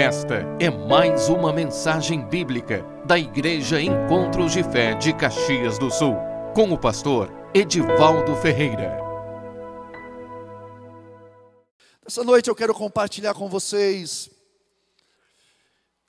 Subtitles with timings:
[0.00, 6.16] Esta é mais uma mensagem bíblica da Igreja Encontros de Fé de Caxias do Sul,
[6.54, 8.98] com o pastor Edivaldo Ferreira.
[12.02, 14.30] Essa noite eu quero compartilhar com vocês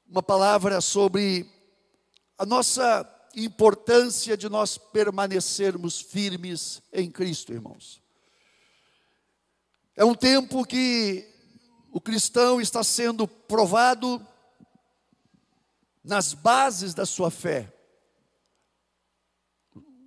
[0.09, 1.45] uma palavra sobre
[2.37, 3.05] a nossa
[3.35, 8.01] importância de nós permanecermos firmes em Cristo, irmãos.
[9.97, 11.30] É um tempo que
[11.91, 14.25] o cristão está sendo provado
[16.01, 17.71] nas bases da sua fé.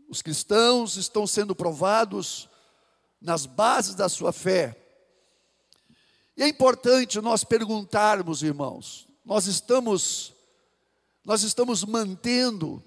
[0.08, 2.48] Os cristãos estão sendo provados
[3.20, 4.80] nas bases da sua fé.
[6.36, 10.32] E é importante nós perguntarmos, irmãos, nós estamos
[11.24, 12.82] nós estamos mantendo,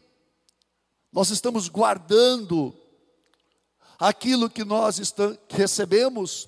[1.12, 2.72] nós estamos guardando
[3.98, 5.02] aquilo que nós
[5.50, 6.48] recebemos,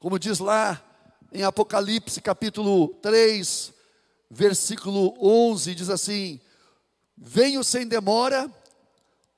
[0.00, 0.82] como diz lá
[1.32, 3.72] em Apocalipse capítulo 3,
[4.30, 6.38] versículo 11, diz assim:
[7.16, 8.52] Venho sem demora,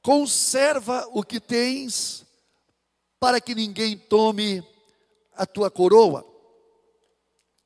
[0.03, 2.27] conserva o que tens,
[3.21, 4.67] para que ninguém tome
[5.37, 6.27] a tua coroa.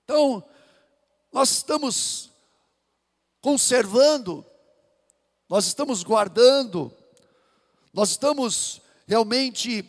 [0.04, 0.44] Então,
[1.32, 2.30] nós estamos
[3.40, 4.44] conservando,
[5.48, 6.92] nós estamos guardando,
[7.94, 9.84] nós estamos realmente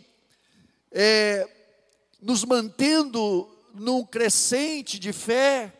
[0.91, 1.47] é,
[2.21, 5.73] nos mantendo num crescente de fé,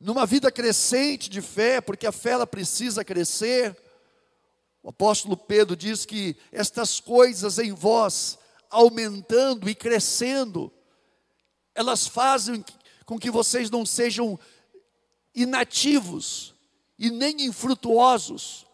[0.00, 3.76] numa vida crescente de fé, porque a fé ela precisa crescer.
[4.82, 8.38] O apóstolo Pedro diz que estas coisas em vós,
[8.70, 10.72] aumentando e crescendo,
[11.74, 12.64] elas fazem
[13.06, 14.38] com que vocês não sejam
[15.34, 16.54] inativos
[16.98, 18.66] e nem infrutuosos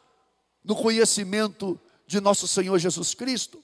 [0.65, 3.63] no conhecimento de nosso Senhor Jesus Cristo.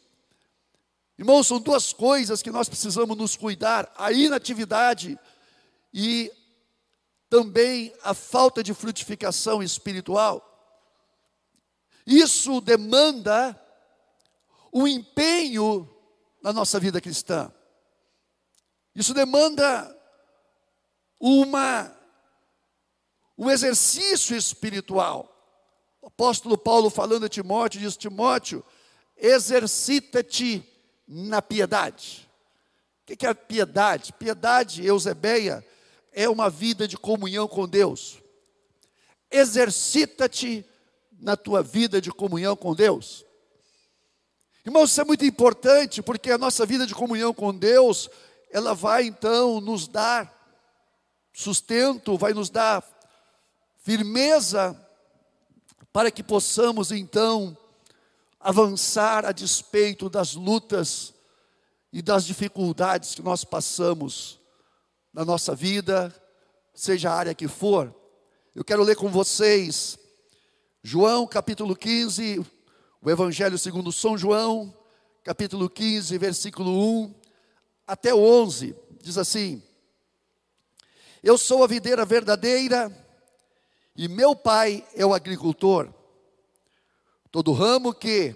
[1.18, 5.18] Irmãos, são duas coisas que nós precisamos nos cuidar: a inatividade
[5.92, 6.30] e
[7.28, 10.42] também a falta de frutificação espiritual.
[12.06, 13.60] Isso demanda
[14.72, 15.88] um empenho
[16.42, 17.52] na nossa vida cristã.
[18.94, 19.92] Isso demanda
[21.18, 21.92] uma
[23.38, 25.32] um exercício espiritual.
[26.00, 28.64] O apóstolo Paulo falando a Timóteo diz: Timóteo,
[29.16, 30.64] exercita-te
[31.06, 32.28] na piedade.
[33.02, 34.12] O que é piedade?
[34.12, 35.64] Piedade, Eusebeia,
[36.12, 38.18] é uma vida de comunhão com Deus.
[39.30, 40.64] Exercita-te
[41.20, 43.24] na tua vida de comunhão com Deus.
[44.64, 48.10] Irmãos, isso é muito importante, porque a nossa vida de comunhão com Deus,
[48.50, 50.34] ela vai então nos dar
[51.32, 52.82] sustento, vai nos dar
[53.78, 54.76] firmeza,
[55.92, 57.56] para que possamos então
[58.46, 61.12] avançar a despeito das lutas
[61.92, 64.38] e das dificuldades que nós passamos
[65.12, 66.14] na nossa vida,
[66.72, 67.92] seja a área que for.
[68.54, 69.98] Eu quero ler com vocês
[70.80, 72.46] João capítulo 15,
[73.02, 74.72] o Evangelho segundo São João,
[75.24, 76.70] capítulo 15, versículo
[77.02, 77.14] 1
[77.84, 79.60] até 11, diz assim:
[81.20, 82.96] Eu sou a videira verdadeira
[83.96, 85.95] e meu pai é o agricultor.
[87.36, 88.34] Todo ramo que,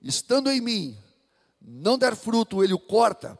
[0.00, 0.98] estando em mim,
[1.60, 3.38] não der fruto, ele o corta.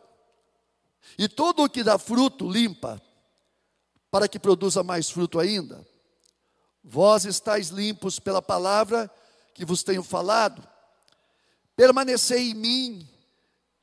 [1.16, 3.00] E todo o que dá fruto, limpa,
[4.10, 5.88] para que produza mais fruto ainda.
[6.82, 9.10] Vós estáis limpos pela palavra
[9.54, 10.62] que vos tenho falado.
[11.74, 13.08] Permanecei em mim,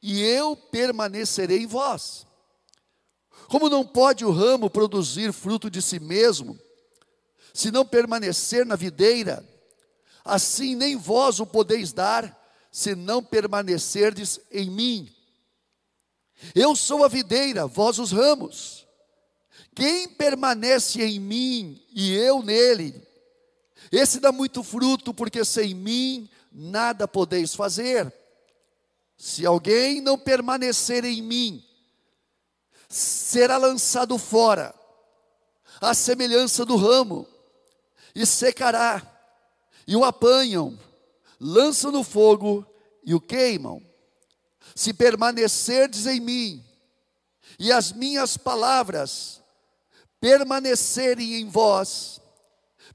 [0.03, 2.27] e eu permanecerei em vós.
[3.47, 6.59] Como não pode o ramo produzir fruto de si mesmo,
[7.51, 9.43] se não permanecer na videira,
[10.23, 12.37] assim nem vós o podeis dar,
[12.71, 15.13] se não permanecerdes em mim.
[16.55, 18.87] Eu sou a videira, vós os ramos.
[19.75, 23.07] Quem permanece em mim e eu nele,
[23.91, 28.13] esse dá muito fruto, porque sem mim nada podeis fazer.
[29.17, 31.63] Se alguém não permanecer em mim,
[32.89, 34.73] será lançado fora,
[35.79, 37.27] à semelhança do ramo,
[38.13, 39.10] e secará
[39.87, 40.77] e o apanham,
[41.39, 42.65] lançam no fogo
[43.03, 43.81] e o queimam.
[44.75, 46.63] Se permanecerdes em mim,
[47.59, 49.41] e as minhas palavras
[50.19, 52.21] permanecerem em vós,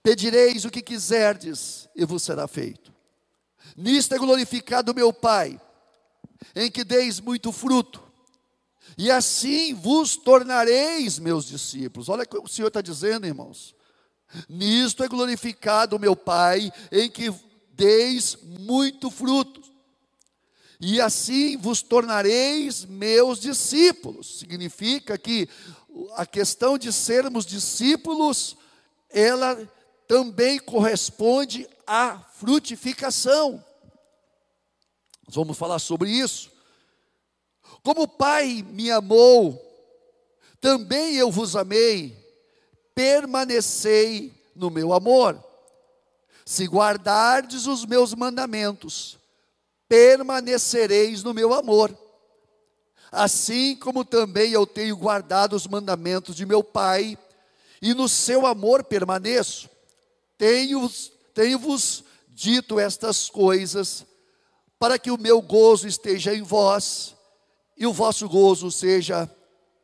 [0.02, 2.92] pedireis o que quiserdes e vos será feito.
[3.76, 5.60] Nisto é glorificado meu Pai,
[6.54, 8.02] em que deis muito fruto,
[8.96, 12.08] e assim vos tornareis meus discípulos.
[12.08, 13.75] Olha o que o Senhor está dizendo, irmãos.
[14.48, 17.32] Nisto é glorificado o meu Pai, em que
[17.72, 19.62] deis muito fruto.
[20.80, 24.38] E assim vos tornareis meus discípulos.
[24.38, 25.48] Significa que
[26.14, 28.56] a questão de sermos discípulos,
[29.08, 29.56] ela
[30.06, 33.64] também corresponde à frutificação.
[35.26, 36.50] Nós vamos falar sobre isso.
[37.82, 39.62] Como o Pai me amou,
[40.60, 42.25] também eu vos amei,
[42.96, 45.38] permanecei no meu amor.
[46.46, 49.18] Se guardardes os meus mandamentos,
[49.86, 51.96] permanecereis no meu amor.
[53.12, 57.18] Assim como também eu tenho guardado os mandamentos de meu Pai,
[57.82, 59.68] e no seu amor permaneço.
[60.38, 61.60] Tenho-vos tenho
[62.28, 64.06] dito estas coisas,
[64.78, 67.14] para que o meu gozo esteja em vós
[67.76, 69.30] e o vosso gozo seja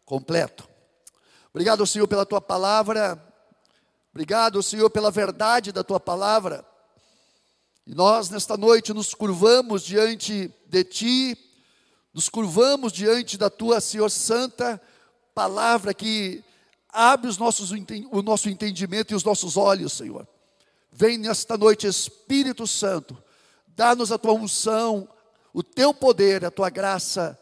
[0.04, 0.71] completo.
[1.54, 3.22] Obrigado, Senhor, pela tua palavra.
[4.10, 6.64] Obrigado, Senhor, pela verdade da tua palavra.
[7.86, 11.38] E nós, nesta noite, nos curvamos diante de ti,
[12.14, 14.80] nos curvamos diante da tua, Senhor, santa
[15.34, 16.42] palavra que
[16.88, 17.70] abre os nossos,
[18.10, 20.26] o nosso entendimento e os nossos olhos, Senhor.
[20.90, 23.22] Vem nesta noite, Espírito Santo,
[23.66, 25.06] dá-nos a tua unção,
[25.52, 27.38] o teu poder, a tua graça,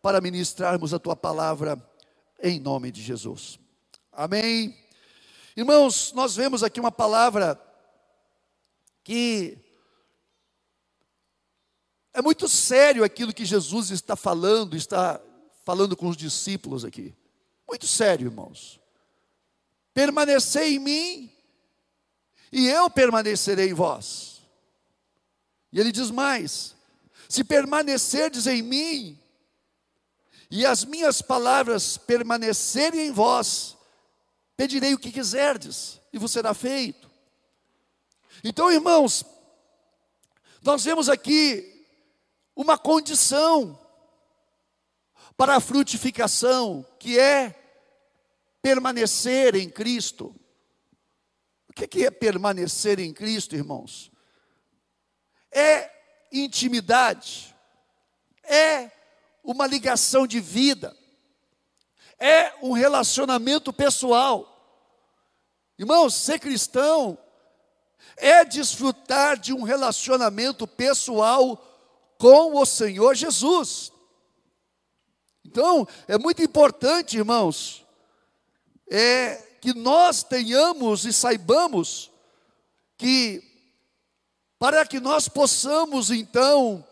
[0.00, 1.89] para ministrarmos a tua palavra
[2.42, 3.58] em nome de Jesus.
[4.12, 4.76] Amém.
[5.56, 7.60] Irmãos, nós vemos aqui uma palavra
[9.04, 9.58] que
[12.12, 15.20] é muito sério aquilo que Jesus está falando, está
[15.64, 17.14] falando com os discípulos aqui.
[17.68, 18.80] Muito sério, irmãos.
[19.94, 21.32] Permanecer em mim
[22.50, 24.42] e eu permanecerei em vós.
[25.72, 26.74] E ele diz mais:
[27.28, 29.19] se permanecerdes em mim
[30.50, 33.76] e as minhas palavras permanecerem em vós,
[34.56, 37.08] pedirei o que quiserdes, e vos será feito.
[38.42, 39.24] Então, irmãos,
[40.60, 41.86] nós vemos aqui
[42.56, 43.78] uma condição
[45.36, 47.54] para a frutificação, que é
[48.60, 50.34] permanecer em Cristo.
[51.68, 54.10] O que é permanecer em Cristo, irmãos?
[55.52, 55.90] É
[56.32, 57.54] intimidade,
[58.42, 58.90] é
[59.42, 60.96] uma ligação de vida,
[62.18, 64.46] é um relacionamento pessoal.
[65.78, 67.18] Irmãos, ser cristão
[68.16, 71.56] é desfrutar de um relacionamento pessoal
[72.18, 73.90] com o Senhor Jesus.
[75.44, 77.84] Então, é muito importante, irmãos,
[78.90, 82.10] é que nós tenhamos e saibamos
[82.98, 83.42] que
[84.58, 86.86] para que nós possamos então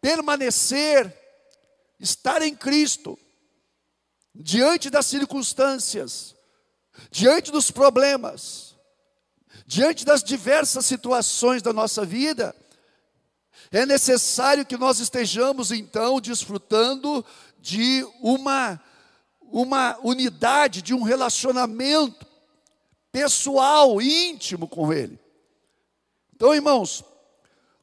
[0.00, 1.21] permanecer
[2.02, 3.16] estar em Cristo,
[4.34, 6.34] diante das circunstâncias,
[7.12, 8.74] diante dos problemas,
[9.64, 12.54] diante das diversas situações da nossa vida,
[13.70, 17.24] é necessário que nós estejamos então desfrutando
[17.60, 18.82] de uma
[19.40, 22.26] uma unidade, de um relacionamento
[23.12, 25.20] pessoal, íntimo com ele.
[26.34, 27.04] Então, irmãos,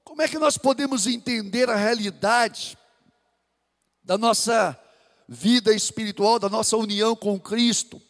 [0.04, 2.76] como é que nós podemos entender a realidade
[4.10, 4.76] da nossa
[5.28, 8.02] vida espiritual, da nossa união com Cristo.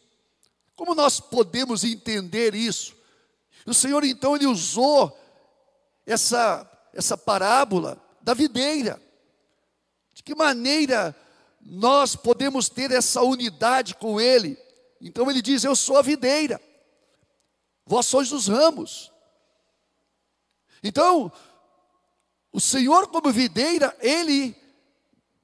[0.74, 2.96] Como nós podemos entender isso?
[3.66, 5.14] O Senhor então ele usou
[6.06, 8.98] essa essa parábola da videira.
[10.14, 11.14] De que maneira
[11.60, 14.58] nós podemos ter essa unidade com ele?
[15.02, 16.62] Então ele diz: Eu sou a videira,
[17.86, 19.12] vós sois os ramos.
[20.82, 21.30] Então,
[22.54, 24.56] o Senhor, como videira, ele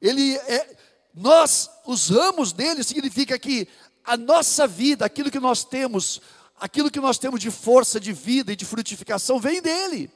[0.01, 0.77] ele é,
[1.13, 3.67] nós, os ramos dele, significa que
[4.03, 6.21] a nossa vida, aquilo que nós temos,
[6.59, 10.11] aquilo que nós temos de força, de vida e de frutificação, vem dele.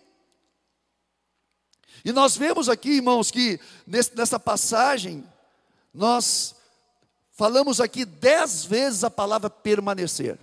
[2.04, 5.24] E nós vemos aqui, irmãos, que nessa passagem,
[5.94, 6.56] nós
[7.32, 10.38] falamos aqui dez vezes a palavra permanecer.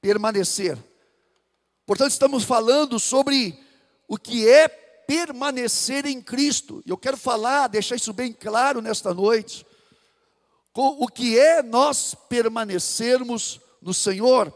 [0.00, 0.78] Permanecer.
[1.86, 3.58] Portanto, estamos falando sobre
[4.08, 6.82] o que é permanecer em Cristo.
[6.86, 9.66] Eu quero falar, deixar isso bem claro nesta noite.
[10.74, 14.52] O que é nós permanecermos no Senhor?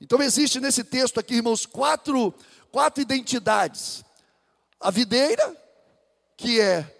[0.00, 2.34] Então existe nesse texto aqui, irmãos, quatro,
[2.70, 4.04] quatro identidades.
[4.80, 5.56] A videira,
[6.36, 6.94] que é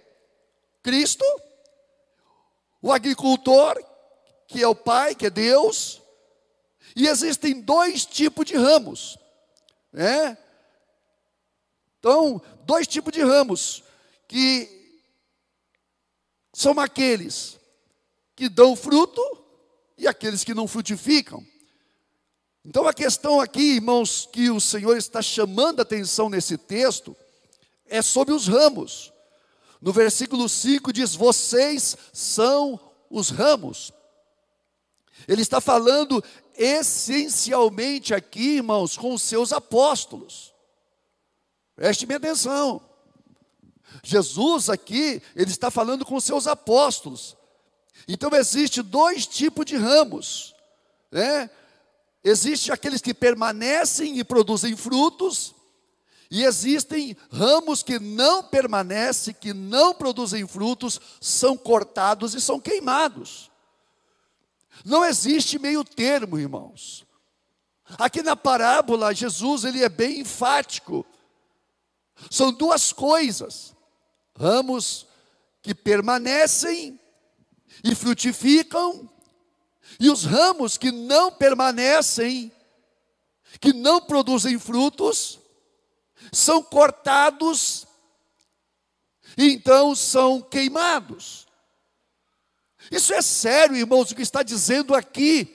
[0.83, 1.25] Cristo,
[2.81, 3.83] o agricultor,
[4.47, 6.01] que é o Pai, que é Deus,
[6.95, 9.19] e existem dois tipos de ramos,
[9.93, 10.37] né?
[11.99, 13.83] Então, dois tipos de ramos,
[14.26, 14.78] que
[16.52, 17.59] são aqueles
[18.37, 19.23] que dão fruto
[19.97, 21.45] e aqueles que não frutificam.
[22.64, 27.17] Então a questão aqui, irmãos, que o Senhor está chamando a atenção nesse texto,
[27.87, 29.12] é sobre os ramos.
[29.81, 32.78] No versículo 5 diz: Vocês são
[33.11, 33.93] os ramos.
[35.26, 36.23] Ele está falando
[36.57, 40.55] essencialmente aqui, irmãos, com os seus apóstolos.
[41.79, 42.83] Preste minha atenção.
[44.03, 47.37] Jesus aqui, ele está falando com seus apóstolos.
[48.09, 50.57] Então existe dois tipos de ramos,
[51.09, 51.49] né?
[52.25, 55.55] Existe aqueles que permanecem e produzem frutos,
[56.29, 63.53] e existem ramos que não permanecem, que não produzem frutos, são cortados e são queimados.
[64.85, 67.07] Não existe meio termo, irmãos.
[67.97, 71.07] Aqui na parábola, Jesus ele é bem enfático.
[72.31, 73.75] São duas coisas:
[74.37, 75.07] ramos
[75.63, 76.99] que permanecem
[77.85, 79.09] e frutificam,
[80.01, 82.53] e os ramos que não permanecem,
[83.61, 85.39] que não produzem frutos,
[86.33, 87.87] são cortados
[89.37, 91.47] e então são queimados.
[92.91, 95.55] Isso é sério, irmãos, o que está dizendo aqui.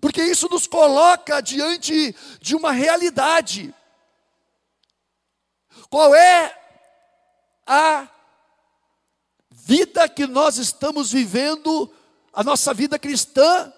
[0.00, 3.74] Porque isso nos coloca diante de uma realidade.
[5.88, 6.58] Qual é
[7.66, 8.08] a
[9.50, 11.92] vida que nós estamos vivendo,
[12.32, 13.72] a nossa vida cristã?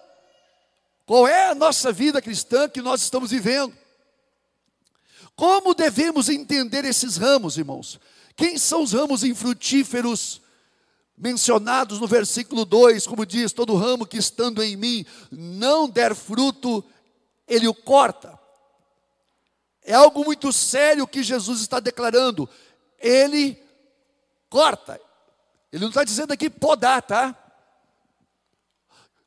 [1.06, 3.76] Qual é a nossa vida cristã que nós estamos vivendo?
[5.36, 7.98] Como devemos entender esses ramos, irmãos?
[8.36, 10.40] Quem são os ramos infrutíferos
[11.16, 16.84] mencionados no versículo 2, como diz: todo ramo que estando em mim não der fruto,
[17.46, 18.38] ele o corta.
[19.84, 22.48] É algo muito sério que Jesus está declarando.
[22.98, 23.62] Ele
[24.48, 25.00] corta.
[25.70, 27.36] Ele não está dizendo aqui podar, tá?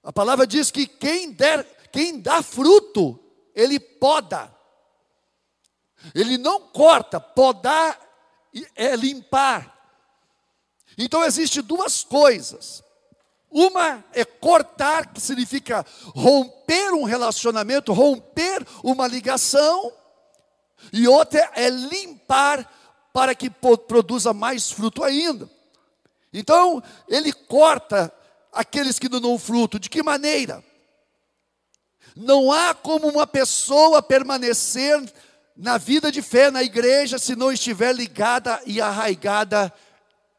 [0.03, 3.19] A palavra diz que quem der, quem dá fruto,
[3.53, 4.53] ele poda.
[6.15, 7.99] Ele não corta, podar
[8.75, 9.75] é limpar.
[10.97, 12.83] Então existe duas coisas.
[13.49, 15.85] Uma é cortar, que significa
[16.15, 19.93] romper um relacionamento, romper uma ligação,
[20.91, 22.69] e outra é limpar
[23.13, 25.49] para que produza mais fruto ainda.
[26.31, 28.13] Então, ele corta
[28.51, 29.79] aqueles que não dão fruto.
[29.79, 30.63] De que maneira?
[32.15, 35.01] Não há como uma pessoa permanecer
[35.55, 39.73] na vida de fé na igreja se não estiver ligada e arraigada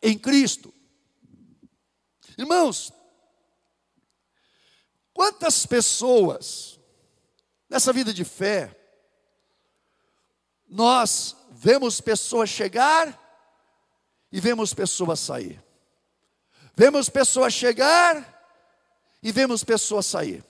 [0.00, 0.72] em Cristo.
[2.36, 2.92] Irmãos,
[5.12, 6.78] quantas pessoas
[7.68, 8.77] nessa vida de fé
[10.68, 13.18] nós vemos pessoas chegar
[14.30, 15.62] e vemos pessoas sair.
[16.76, 18.38] Vemos pessoas chegar
[19.22, 20.44] e vemos pessoas sair.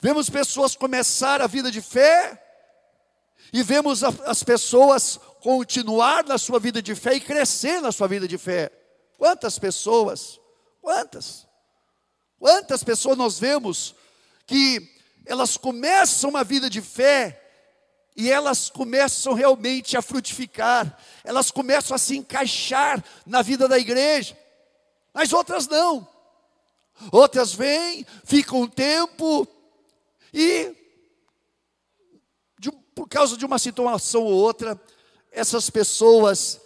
[0.00, 2.42] Vemos pessoas começar a vida de fé
[3.52, 8.26] e vemos as pessoas continuar na sua vida de fé e crescer na sua vida
[8.26, 8.70] de fé.
[9.18, 10.40] Quantas pessoas,
[10.80, 11.46] quantas,
[12.38, 13.94] quantas pessoas nós vemos
[14.46, 17.45] que elas começam uma vida de fé
[18.16, 24.36] e elas começam realmente a frutificar, elas começam a se encaixar na vida da igreja,
[25.12, 26.08] mas outras não.
[27.12, 29.46] Outras vêm, ficam um tempo
[30.32, 30.74] e,
[32.58, 34.80] de, por causa de uma situação ou outra,
[35.30, 36.58] essas pessoas,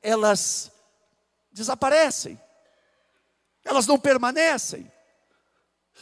[0.00, 0.72] elas
[1.52, 2.40] desaparecem,
[3.62, 4.90] elas não permanecem.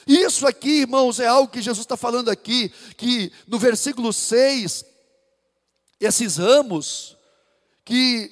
[0.07, 4.92] Isso aqui, irmãos, é algo que Jesus está falando aqui, que no versículo 6,
[6.05, 7.17] esses ramos
[7.85, 8.31] que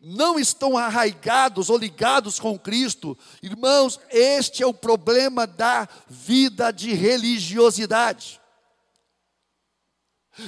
[0.00, 6.94] não estão arraigados ou ligados com Cristo, irmãos, este é o problema da vida de
[6.94, 8.40] religiosidade.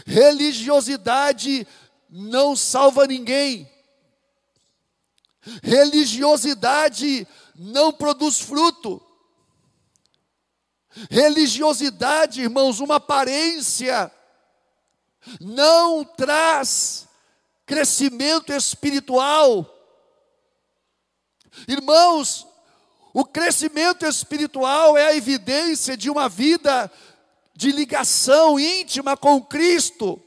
[0.07, 1.67] Religiosidade
[2.09, 3.69] não salva ninguém.
[5.62, 9.03] Religiosidade não produz fruto.
[11.11, 14.11] Religiosidade, irmãos, uma aparência,
[15.41, 17.09] não traz
[17.67, 19.67] crescimento espiritual.
[21.69, 22.47] Irmãos,
[23.12, 26.91] o crescimento espiritual é a evidência de uma vida
[27.55, 30.23] de ligação íntima com Cristo.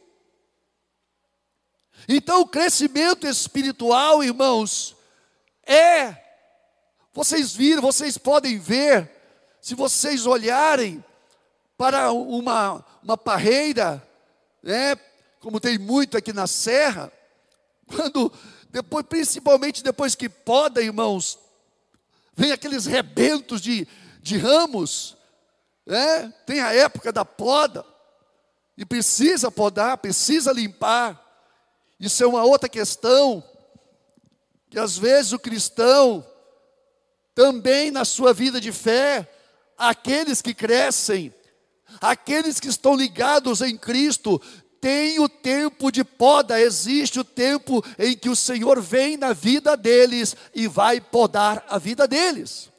[2.07, 4.95] Então, o crescimento espiritual, irmãos,
[5.65, 6.15] é,
[7.13, 9.09] vocês viram, vocês podem ver,
[9.61, 11.03] se vocês olharem
[11.77, 14.05] para uma, uma parreira,
[14.63, 14.95] né,
[15.41, 17.11] como tem muito aqui na serra,
[17.85, 18.31] quando,
[18.69, 21.37] depois, principalmente depois que poda, irmãos,
[22.33, 23.85] vem aqueles rebentos de,
[24.21, 25.17] de ramos,
[25.85, 27.85] né, tem a época da poda,
[28.77, 31.19] e precisa podar, precisa limpar,
[31.99, 33.43] isso é uma outra questão,
[34.69, 36.25] que às vezes o cristão,
[37.35, 39.29] também na sua vida de fé,
[39.77, 41.33] aqueles que crescem,
[42.01, 44.41] aqueles que estão ligados em Cristo,
[44.81, 49.77] tem o tempo de poda, existe o tempo em que o Senhor vem na vida
[49.77, 52.69] deles e vai podar a vida deles.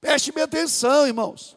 [0.00, 1.56] Preste bem atenção, irmãos.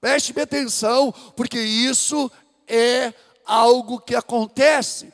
[0.00, 2.30] Preste bem atenção, porque isso
[2.66, 5.12] é algo que acontece.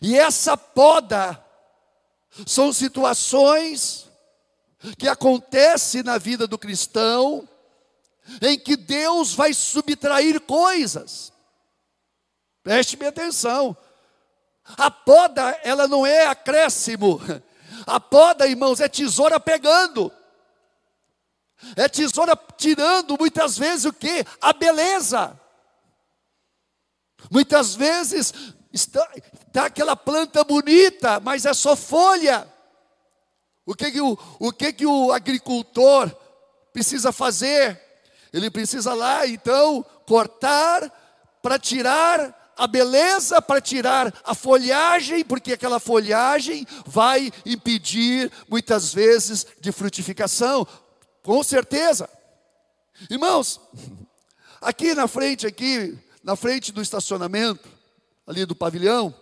[0.00, 1.44] E essa poda
[2.46, 4.08] são situações
[4.96, 7.48] que acontecem na vida do cristão,
[8.42, 11.32] em que Deus vai subtrair coisas.
[12.62, 13.76] Preste bem atenção.
[14.76, 17.20] A poda, ela não é acréscimo.
[17.86, 20.12] A poda, irmãos, é tesoura pegando.
[21.74, 24.24] É tesoura tirando muitas vezes o que?
[24.40, 25.38] A beleza.
[27.30, 28.32] Muitas vezes
[28.72, 29.08] está,
[29.46, 32.46] está aquela planta bonita, mas é só folha.
[33.64, 36.10] O que, que, o, o que, que o agricultor
[36.72, 37.87] precisa fazer?
[38.32, 40.90] Ele precisa lá, então, cortar
[41.42, 49.46] para tirar a beleza, para tirar a folhagem, porque aquela folhagem vai impedir, muitas vezes,
[49.60, 50.66] de frutificação.
[51.22, 52.10] Com certeza.
[53.08, 53.60] Irmãos,
[54.60, 57.68] aqui na frente, aqui, na frente do estacionamento,
[58.26, 59.14] ali do pavilhão,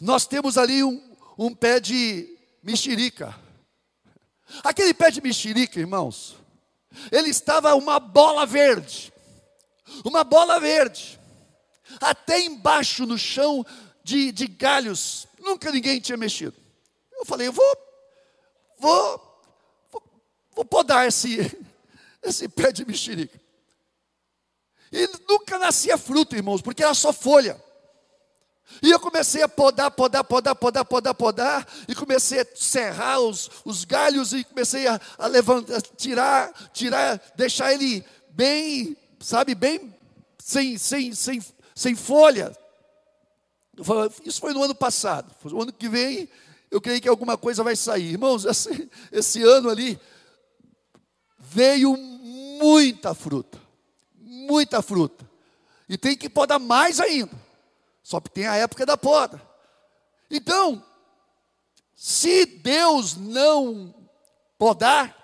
[0.00, 1.00] nós temos ali um,
[1.38, 3.34] um pé de mexerica.
[4.64, 6.36] Aquele pé de mexerica, irmãos,
[7.10, 9.12] ele estava uma bola verde,
[10.04, 11.18] uma bola verde,
[12.00, 13.64] até embaixo no chão
[14.02, 16.54] de, de galhos, nunca ninguém tinha mexido.
[17.12, 17.76] Eu falei, eu vou,
[18.78, 19.34] vou
[20.54, 21.38] vou podar esse,
[22.22, 23.40] esse pé de mexerica.
[24.92, 27.62] E nunca nascia fruto, irmãos, porque era só folha.
[28.82, 33.50] E eu comecei a podar, podar, podar, podar, podar, podar, e comecei a serrar os,
[33.64, 39.94] os galhos, e comecei a, a levantar, tirar, tirar, deixar ele bem, sabe, bem,
[40.38, 41.42] sem, sem, sem,
[41.74, 42.56] sem folha.
[44.24, 45.34] Isso foi no ano passado.
[45.44, 46.28] O ano que vem,
[46.70, 48.12] eu creio que alguma coisa vai sair.
[48.12, 49.98] Irmãos, esse, esse ano ali,
[51.38, 53.58] veio muita fruta,
[54.16, 55.28] muita fruta.
[55.88, 57.43] E tem que podar mais ainda.
[58.04, 59.42] Só que tem a época da poda.
[60.30, 60.84] Então,
[61.96, 63.92] se Deus não
[64.56, 65.16] podar,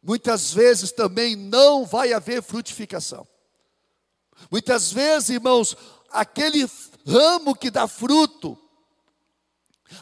[0.00, 3.26] muitas vezes também não vai haver frutificação.
[4.50, 5.76] Muitas vezes, irmãos,
[6.10, 6.70] aquele
[7.04, 8.58] ramo que dá fruto,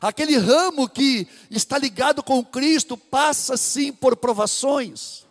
[0.00, 5.26] Aquele ramo que está ligado com Cristo passa sim por provações,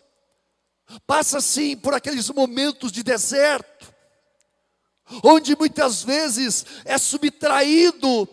[1.06, 3.69] passa sim por aqueles momentos de deserto,
[5.22, 8.28] onde muitas vezes é subtraído,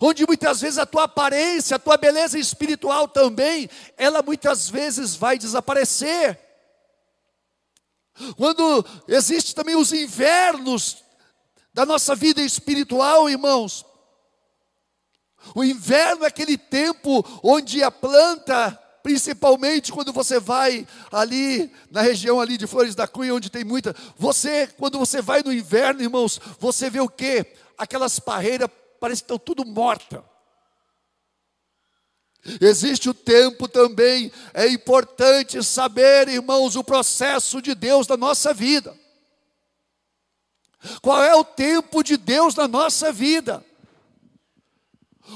[0.00, 5.38] onde muitas vezes a tua aparência, a tua beleza espiritual também, ela muitas vezes vai
[5.38, 6.38] desaparecer.
[8.36, 11.02] Quando existe também os invernos
[11.72, 13.84] da nossa vida espiritual, irmãos,
[15.54, 22.40] o inverno é aquele tempo onde a planta, principalmente quando você vai ali na região
[22.40, 26.40] ali de Flores da Cunha, onde tem muita, você, quando você vai no inverno, irmãos,
[26.58, 27.54] você vê o quê?
[27.76, 28.68] Aquelas parreiras
[29.00, 30.20] parece que estão tudo mortas.
[32.60, 38.96] Existe o tempo também, é importante saber, irmãos, o processo de Deus na nossa vida.
[41.00, 43.64] Qual é o tempo de Deus na nossa vida?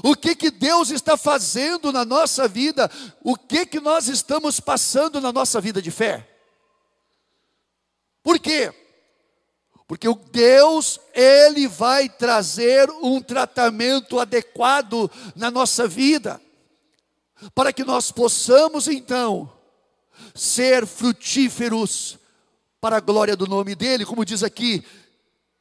[0.03, 2.91] O que que Deus está fazendo na nossa vida?
[3.23, 6.29] O que que nós estamos passando na nossa vida de fé?
[8.23, 8.73] Por quê?
[9.87, 16.41] Porque o Deus, Ele vai trazer um tratamento adequado na nossa vida,
[17.55, 19.53] para que nós possamos então
[20.35, 22.19] ser frutíferos
[22.81, 24.85] para a glória do nome dEle, como diz aqui,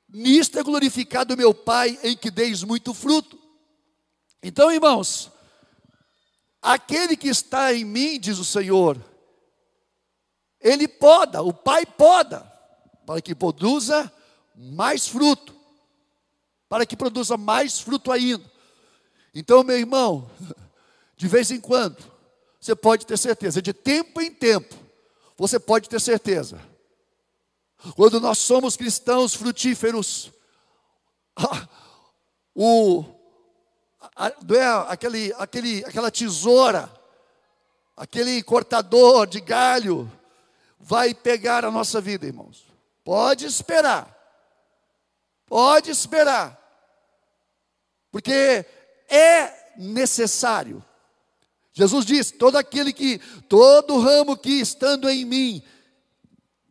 [0.10, 3.45] nisto é glorificado meu Pai, em que deis muito fruto.
[4.48, 5.32] Então, irmãos,
[6.62, 9.04] aquele que está em mim, diz o Senhor,
[10.62, 12.42] ele poda, o Pai poda,
[13.08, 14.14] para que produza
[14.56, 15.52] mais fruto,
[16.70, 18.46] para que produza mais fruto ainda.
[19.34, 20.30] Então, meu irmão,
[21.18, 21.98] de vez em quando,
[22.62, 24.76] você pode ter certeza, de tempo em tempo,
[25.36, 26.62] você pode ter certeza.
[27.96, 30.32] Quando nós somos cristãos frutíferos,
[32.54, 33.15] o,
[34.18, 36.92] é aquele, aquele, aquela tesoura,
[37.96, 40.12] aquele cortador de galho,
[40.80, 42.66] vai pegar a nossa vida, irmãos.
[43.04, 44.14] Pode esperar,
[45.46, 46.60] pode esperar,
[48.12, 48.66] porque
[49.10, 50.84] é necessário,
[51.76, 55.64] Jesus disse: todo aquele que, todo ramo que estando em mim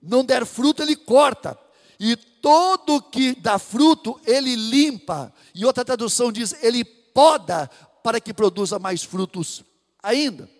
[0.02, 1.58] não der fruto, ele corta,
[2.00, 5.32] e todo que dá fruto, ele limpa.
[5.54, 7.70] E outra tradução diz: ele poda
[8.02, 9.64] para que produza mais frutos
[10.02, 10.50] ainda.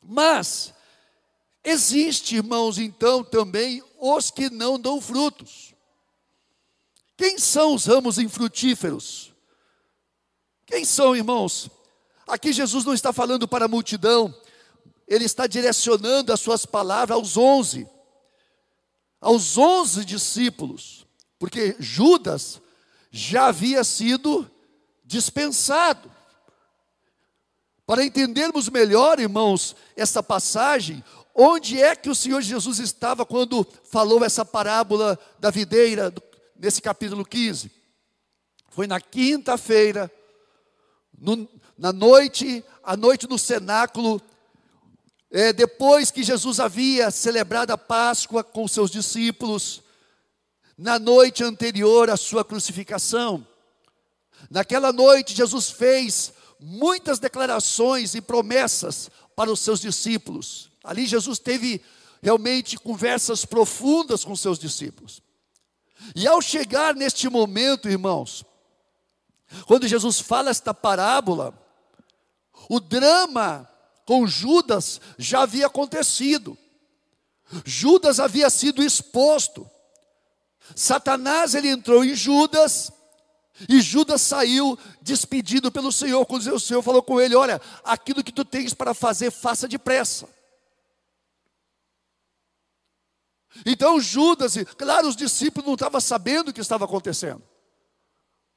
[0.00, 0.72] Mas,
[1.62, 5.74] existe, irmãos, então também os que não dão frutos.
[7.16, 9.32] Quem são os ramos infrutíferos?
[10.64, 11.68] Quem são, irmãos?
[12.26, 14.34] Aqui Jesus não está falando para a multidão,
[15.06, 17.88] ele está direcionando as suas palavras aos onze,
[19.20, 21.06] aos onze discípulos,
[21.38, 22.60] porque Judas
[23.10, 24.50] já havia sido
[25.06, 26.10] dispensado.
[27.86, 34.24] Para entendermos melhor, irmãos, essa passagem, onde é que o Senhor Jesus estava quando falou
[34.24, 36.12] essa parábola da videira,
[36.58, 37.70] nesse capítulo 15?
[38.70, 40.10] Foi na quinta-feira,
[41.78, 44.20] na noite, à noite no cenáculo,
[45.30, 49.82] é, depois que Jesus havia celebrado a Páscoa com seus discípulos,
[50.76, 53.46] na noite anterior à sua crucificação.
[54.50, 60.70] Naquela noite, Jesus fez muitas declarações e promessas para os seus discípulos.
[60.82, 61.82] Ali, Jesus teve
[62.22, 65.22] realmente conversas profundas com seus discípulos.
[66.14, 68.44] E ao chegar neste momento, irmãos,
[69.66, 71.54] quando Jesus fala esta parábola,
[72.68, 73.68] o drama
[74.04, 76.56] com Judas já havia acontecido.
[77.64, 79.68] Judas havia sido exposto.
[80.74, 82.92] Satanás ele entrou em Judas
[83.68, 86.24] e Judas saiu despedido pelo Senhor.
[86.26, 90.28] Quando o Senhor falou com ele: Olha, aquilo que tu tens para fazer, faça depressa.
[93.64, 97.42] Então Judas, claro, os discípulos não estavam sabendo o que estava acontecendo.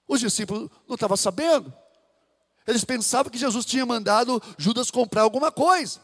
[0.05, 1.73] Os discípulos não estavam sabendo.
[2.67, 6.01] Eles pensavam que Jesus tinha mandado Judas comprar alguma coisa.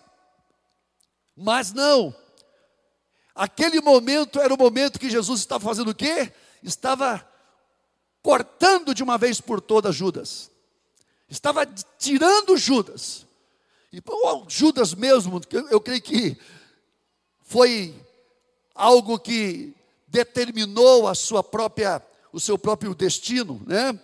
[1.36, 2.16] Mas não.
[3.34, 6.32] Aquele momento era o momento que Jesus estava fazendo o quê?
[6.64, 7.28] Estava
[8.26, 10.50] cortando de uma vez por todas Judas.
[11.30, 11.64] Estava
[12.00, 13.24] tirando Judas.
[13.94, 14.02] E
[14.48, 16.36] Judas mesmo, eu creio que
[17.44, 17.94] foi
[18.74, 19.76] algo que
[20.08, 22.02] determinou a sua própria
[22.34, 23.98] o seu próprio destino, né?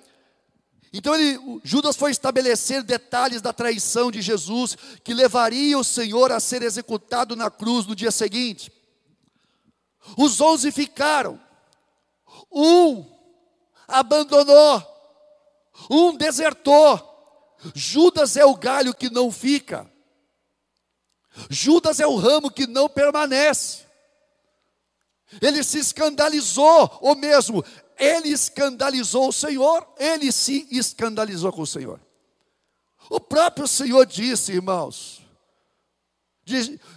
[0.94, 6.40] Então ele, Judas foi estabelecer detalhes da traição de Jesus que levaria o Senhor a
[6.40, 8.72] ser executado na cruz no dia seguinte.
[10.16, 11.42] Os onze ficaram,
[12.52, 13.11] um
[13.92, 14.84] abandonou,
[15.90, 17.10] um desertou.
[17.76, 19.90] Judas é o galho que não fica.
[21.50, 23.86] Judas é o ramo que não permanece.
[25.42, 27.64] Ele se escandalizou, ou mesmo
[27.98, 32.02] ele escandalizou o Senhor, ele se escandalizou com o Senhor.
[33.10, 35.22] O próprio Senhor disse, irmãos,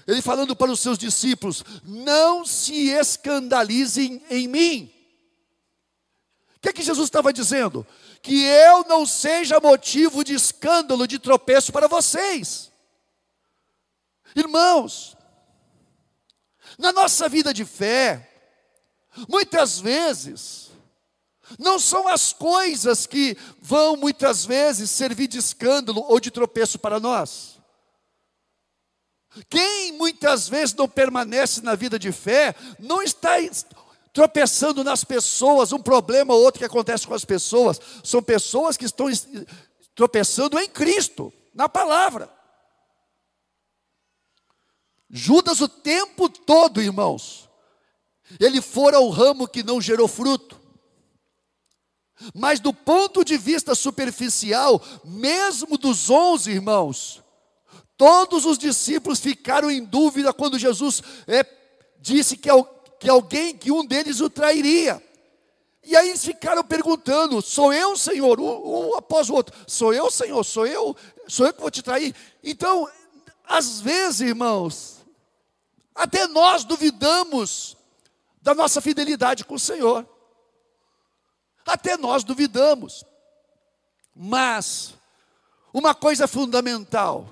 [0.06, 4.93] ele falando para os seus discípulos: não se escandalizem em mim.
[6.64, 7.86] Que é que Jesus estava dizendo?
[8.22, 12.72] Que eu não seja motivo de escândalo, de tropeço para vocês.
[14.34, 15.14] Irmãos,
[16.78, 18.56] na nossa vida de fé,
[19.28, 20.70] muitas vezes,
[21.58, 26.98] não são as coisas que vão muitas vezes servir de escândalo ou de tropeço para
[26.98, 27.60] nós.
[29.50, 33.38] Quem muitas vezes não permanece na vida de fé, não está
[34.14, 38.84] tropeçando nas pessoas, um problema ou outro que acontece com as pessoas, são pessoas que
[38.84, 39.08] estão
[39.92, 42.30] tropeçando em Cristo, na palavra.
[45.10, 47.50] Judas o tempo todo, irmãos,
[48.38, 50.60] ele fora o ramo que não gerou fruto.
[52.32, 57.20] Mas do ponto de vista superficial, mesmo dos onze irmãos,
[57.96, 61.44] todos os discípulos ficaram em dúvida quando Jesus é,
[61.98, 62.48] disse que,
[63.04, 65.02] que alguém, que um deles o trairia.
[65.82, 68.40] E aí eles ficaram perguntando: sou eu, Senhor?
[68.40, 70.42] Um, um após o outro: sou eu, Senhor?
[70.42, 70.96] Sou eu?
[71.28, 72.16] Sou eu que vou te trair?
[72.42, 72.88] Então,
[73.46, 75.04] às vezes, irmãos,
[75.94, 77.76] até nós duvidamos
[78.40, 80.08] da nossa fidelidade com o Senhor.
[81.66, 83.04] Até nós duvidamos.
[84.16, 84.94] Mas,
[85.74, 87.28] uma coisa fundamental,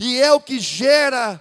[0.00, 1.40] e é o que gera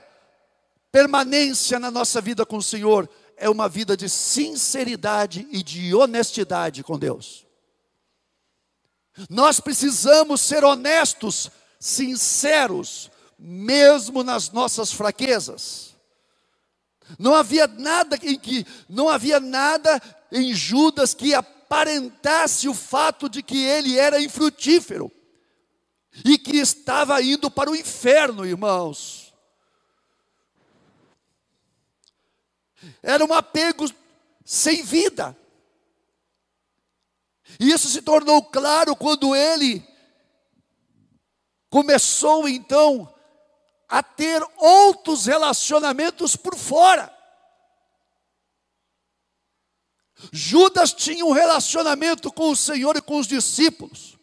[0.92, 3.10] permanência na nossa vida com o Senhor,
[3.42, 7.46] é uma vida de sinceridade e de honestidade com Deus.
[9.28, 11.50] Nós precisamos ser honestos,
[11.80, 15.96] sinceros, mesmo nas nossas fraquezas.
[17.18, 20.00] Não havia nada em que não havia nada
[20.32, 25.12] em Judas que aparentasse o fato de que ele era infrutífero.
[26.26, 29.21] e que estava indo para o inferno, irmãos.
[33.02, 33.86] Era um apego
[34.46, 35.36] sem vida.
[37.60, 39.86] E isso se tornou claro quando ele
[41.70, 43.14] começou então
[43.88, 47.14] a ter outros relacionamentos por fora.
[50.32, 54.18] Judas tinha um relacionamento com o Senhor e com os discípulos,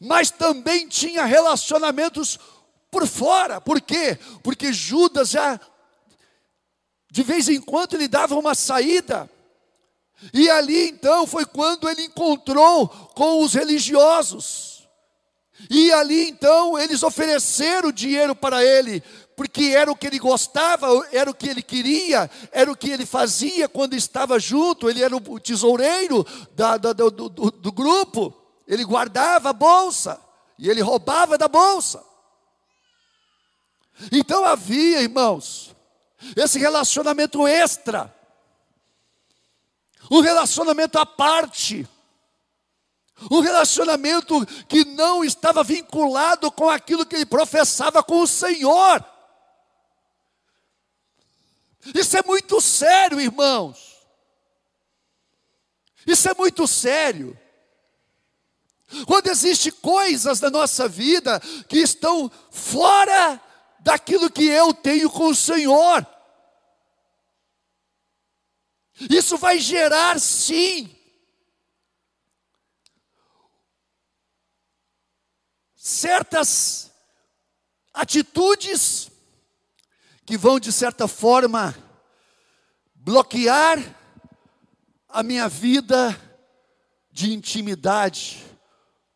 [0.00, 2.38] mas também tinha relacionamentos
[2.90, 3.60] por fora.
[3.60, 4.18] Por quê?
[4.42, 5.60] Porque Judas já,
[7.10, 9.28] de vez em quando, ele dava uma saída.
[10.32, 14.88] E ali então foi quando ele encontrou com os religiosos.
[15.70, 19.02] E ali então eles ofereceram dinheiro para ele,
[19.36, 23.06] porque era o que ele gostava, era o que ele queria, era o que ele
[23.06, 28.34] fazia quando estava junto, ele era o tesoureiro da, da, do, do, do grupo,
[28.66, 30.20] ele guardava a bolsa,
[30.58, 32.04] e ele roubava da bolsa.
[34.12, 35.74] Então havia, irmãos,
[36.36, 38.14] esse relacionamento extra,
[40.10, 41.88] um relacionamento à parte,
[43.30, 49.04] um relacionamento que não estava vinculado com aquilo que ele professava com o Senhor.
[51.94, 53.98] Isso é muito sério, irmãos.
[56.06, 57.38] Isso é muito sério.
[59.06, 63.40] Quando existem coisas na nossa vida que estão fora
[63.88, 66.06] daquilo que eu tenho com o Senhor,
[69.08, 70.94] isso vai gerar sim
[75.74, 76.92] certas
[77.94, 79.10] atitudes
[80.26, 81.74] que vão, de certa forma,
[82.94, 83.78] bloquear
[85.08, 86.14] a minha vida
[87.10, 88.44] de intimidade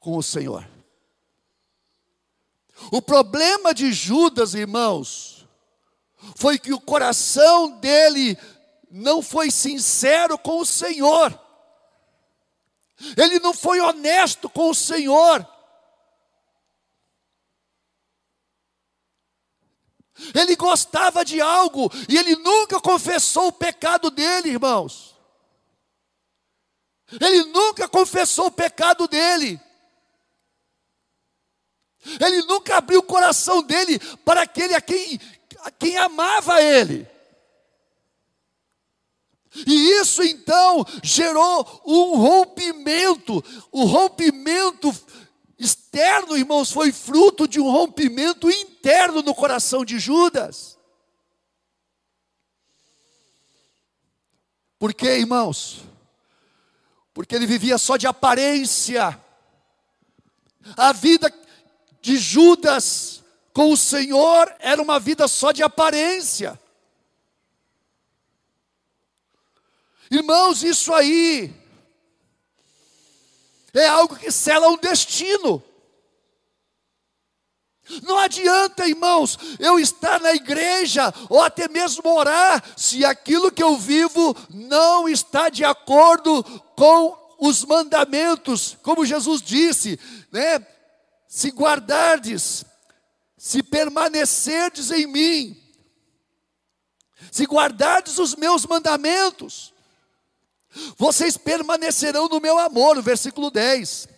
[0.01, 0.72] com o Senhor.
[2.91, 5.47] O problema de Judas, irmãos,
[6.37, 8.37] foi que o coração dele
[8.91, 11.39] não foi sincero com o Senhor.
[13.17, 15.47] Ele não foi honesto com o Senhor.
[20.35, 25.17] Ele gostava de algo e ele nunca confessou o pecado dele, irmãos.
[27.21, 29.61] Ele nunca confessou o pecado dele.
[32.21, 35.21] Ele nunca abriu o coração dele para aquele a quem,
[35.61, 37.07] a quem amava ele.
[39.67, 44.91] E isso então gerou um rompimento, o rompimento
[45.59, 50.79] externo, irmãos, foi fruto de um rompimento interno no coração de Judas.
[54.79, 55.83] Por quê, irmãos?
[57.15, 59.21] Porque ele vivia só de aparência.
[60.77, 61.31] A vida
[62.03, 63.23] de Judas
[63.55, 66.61] com o Senhor era uma vida só de aparência.
[70.11, 71.55] Irmãos, isso aí
[73.73, 75.63] é algo que sela um destino.
[78.03, 83.77] Não adianta, irmãos, eu estar na igreja ou até mesmo orar, se aquilo que eu
[83.77, 86.43] vivo não está de acordo
[86.77, 89.99] com os mandamentos, como Jesus disse,
[90.31, 90.65] né?
[91.35, 92.63] Se guardardes,
[93.39, 95.59] se permanecerdes em mim,
[97.31, 99.73] se guardardes os meus mandamentos,
[100.99, 104.09] vocês permanecerão no meu amor, versículo 10.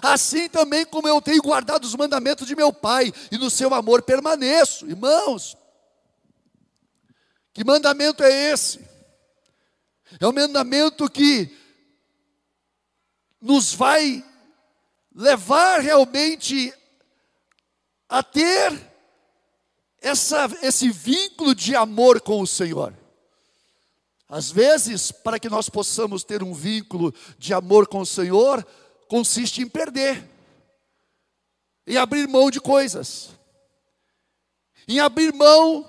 [0.00, 4.00] Assim também como eu tenho guardado os mandamentos de meu Pai, e no seu amor
[4.00, 4.86] permaneço.
[4.86, 5.58] Irmãos,
[7.52, 8.80] que mandamento é esse?
[10.18, 11.54] É um mandamento que
[13.38, 14.24] nos vai
[15.14, 16.74] levar realmente
[18.08, 18.92] a ter
[20.00, 22.94] essa, esse vínculo de amor com o Senhor.
[24.28, 28.66] Às vezes, para que nós possamos ter um vínculo de amor com o Senhor,
[29.08, 30.28] consiste em perder,
[31.86, 33.30] em abrir mão de coisas,
[34.88, 35.88] em abrir mão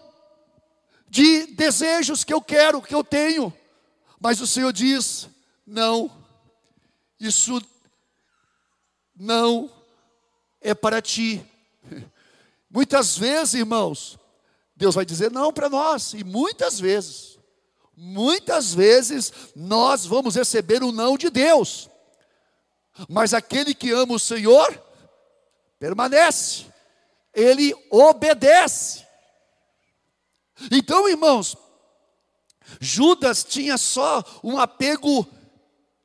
[1.07, 3.53] de desejos que eu quero, que eu tenho,
[4.19, 5.27] mas o Senhor diz:
[5.65, 6.11] não,
[7.19, 7.61] isso
[9.15, 9.71] não
[10.61, 11.45] é para ti.
[12.69, 14.19] Muitas vezes, irmãos,
[14.75, 17.39] Deus vai dizer não para nós, e muitas vezes,
[17.95, 21.89] muitas vezes nós vamos receber o não de Deus.
[23.07, 24.81] Mas aquele que ama o Senhor,
[25.79, 26.65] permanece,
[27.33, 29.05] ele obedece.
[30.71, 31.57] Então, irmãos,
[32.79, 35.27] Judas tinha só um apego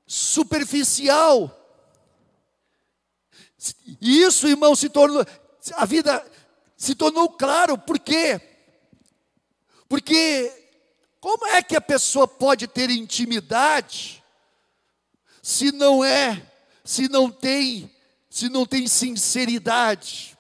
[0.07, 1.60] superficial,
[4.01, 5.25] E isso, irmão, se tornou,
[5.75, 6.25] a vida
[6.77, 8.41] se tornou claro, por quê?
[9.89, 10.51] Porque
[11.21, 14.25] como é que a pessoa pode ter intimidade
[15.43, 16.51] se não é,
[16.83, 17.95] se não tem,
[18.31, 20.39] se não tem sinceridade?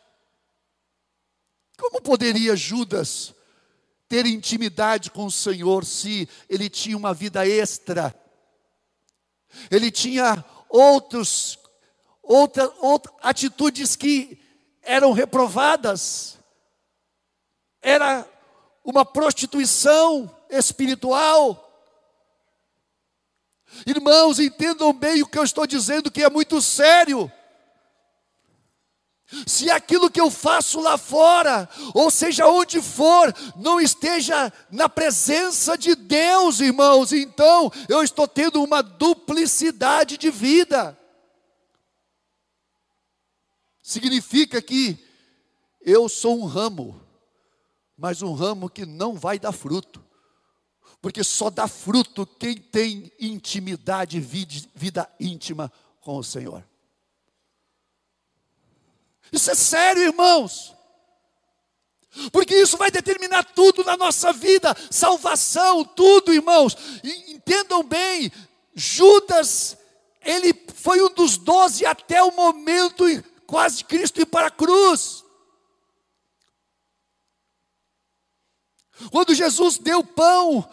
[1.76, 3.34] Como poderia Judas
[4.08, 8.14] ter intimidade com o Senhor se ele tinha uma vida extra?
[9.70, 11.58] Ele tinha outros
[12.30, 14.40] outra, outra atitudes que
[14.82, 16.38] eram reprovadas.
[17.82, 18.26] Era
[18.84, 21.66] uma prostituição espiritual.
[23.84, 27.30] Irmãos, entendam bem o que eu estou dizendo, que é muito sério.
[29.46, 35.78] Se aquilo que eu faço lá fora, ou seja, onde for, não esteja na presença
[35.78, 40.99] de Deus, irmãos, então eu estou tendo uma duplicidade de vida.
[43.90, 44.98] Significa que
[45.80, 47.00] eu sou um ramo,
[47.96, 50.04] mas um ramo que não vai dar fruto
[51.00, 56.62] porque só dá fruto quem tem intimidade, vida íntima com o Senhor.
[59.32, 60.74] Isso é sério, irmãos.
[62.32, 66.76] Porque isso vai determinar tudo na nossa vida, salvação, tudo, irmãos.
[67.02, 68.30] E, entendam bem,
[68.74, 69.78] Judas,
[70.20, 73.04] ele foi um dos doze até o momento
[73.50, 75.24] quase Cristo ir para a cruz.
[79.10, 80.70] Quando Jesus deu pão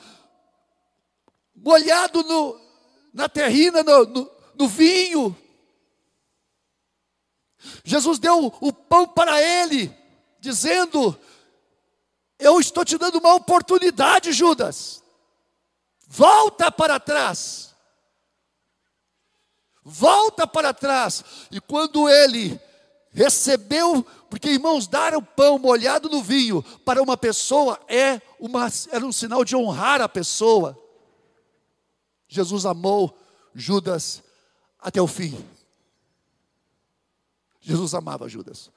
[1.56, 2.62] molhado no,
[3.12, 5.36] na terrina, no, no, no vinho.
[7.84, 9.92] Jesus deu o pão para ele,
[10.40, 11.20] dizendo:
[12.38, 15.04] Eu estou te dando uma oportunidade, Judas.
[16.06, 17.76] Volta para trás.
[19.84, 21.24] Volta para trás.
[21.50, 22.60] E quando ele
[23.18, 29.04] recebeu, porque irmãos, dar o pão molhado no vinho para uma pessoa é uma, era
[29.04, 30.78] um sinal de honrar a pessoa.
[32.28, 33.18] Jesus amou
[33.56, 34.22] Judas
[34.80, 35.44] até o fim.
[37.60, 38.70] Jesus amava Judas.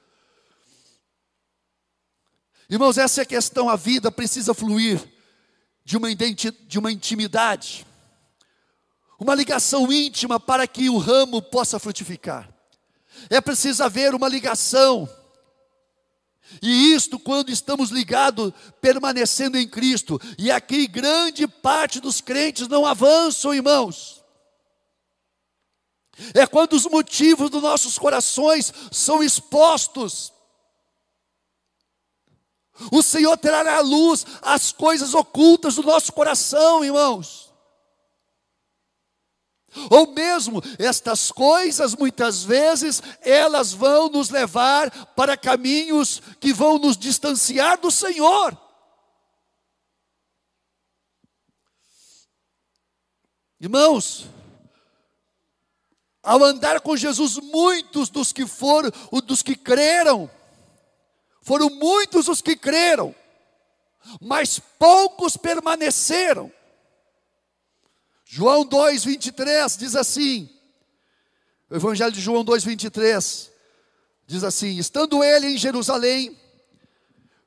[2.67, 3.69] Irmãos, essa é a questão.
[3.69, 5.07] A vida precisa fluir
[5.85, 7.85] de uma, de uma intimidade,
[9.19, 12.50] uma ligação íntima para que o ramo possa frutificar.
[13.29, 15.09] É preciso haver uma ligação
[16.59, 20.19] e isto quando estamos ligados, permanecendo em Cristo.
[20.37, 24.23] E aqui grande parte dos crentes não avançam, irmãos.
[26.33, 30.33] É quando os motivos dos nossos corações são expostos.
[32.91, 37.50] O Senhor trará à luz as coisas ocultas do nosso coração, irmãos.
[39.89, 46.97] Ou mesmo estas coisas, muitas vezes, elas vão nos levar para caminhos que vão nos
[46.97, 48.57] distanciar do Senhor.
[53.59, 54.27] Irmãos,
[56.23, 58.91] ao andar com Jesus, muitos dos que foram,
[59.23, 60.29] dos que creram,
[61.41, 63.15] foram muitos os que creram,
[64.19, 66.51] mas poucos permaneceram.
[68.33, 70.49] João 2, 23 diz assim:
[71.69, 73.51] o Evangelho de João 2, 23
[74.25, 76.39] diz assim: Estando ele em Jerusalém,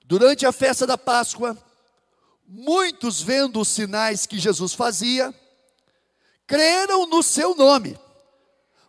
[0.04, 1.56] durante a festa da Páscoa,
[2.46, 5.34] muitos vendo os sinais que Jesus fazia,
[6.46, 7.98] creram no seu nome,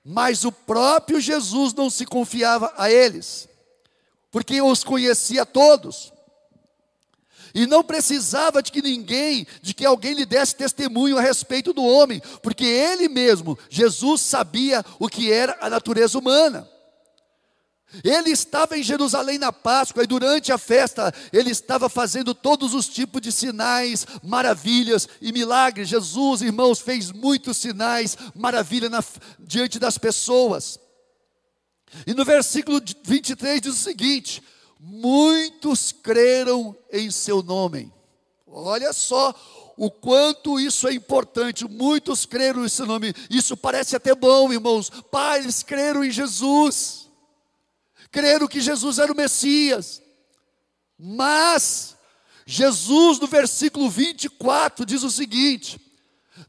[0.04, 3.48] mas o próprio Jesus não se confiava a eles,
[4.30, 6.12] porque os conhecia todos
[7.56, 11.86] e não precisava de que ninguém, de que alguém lhe desse testemunho a respeito do
[11.86, 16.70] homem, porque ele mesmo, Jesus, sabia o que era a natureza humana.
[18.04, 22.90] Ele estava em Jerusalém na Páscoa e durante a festa ele estava fazendo todos os
[22.90, 25.88] tipos de sinais, maravilhas e milagres.
[25.88, 29.02] Jesus, irmãos, fez muitos sinais, maravilha na,
[29.40, 30.78] diante das pessoas.
[32.06, 34.44] E no versículo 23 diz o seguinte:
[34.86, 37.92] muitos creram em seu nome.
[38.46, 39.34] Olha só
[39.76, 41.66] o quanto isso é importante.
[41.68, 43.14] Muitos creram em seu nome.
[43.30, 44.92] Isso parece até bom, irmãos.
[45.12, 47.10] Pai, eles creram em Jesus.
[48.12, 50.04] Creram que Jesus era o Messias.
[50.98, 51.96] Mas
[52.46, 55.82] Jesus, no versículo 24, diz o seguinte: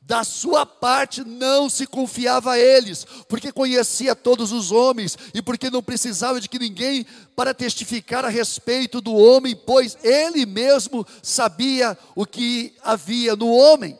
[0.02, 5.70] da sua parte não se confiava a eles, porque conhecia todos os homens e porque
[5.70, 11.96] não precisava de que ninguém para testificar a respeito do homem, pois ele mesmo sabia
[12.14, 13.98] o que havia no homem.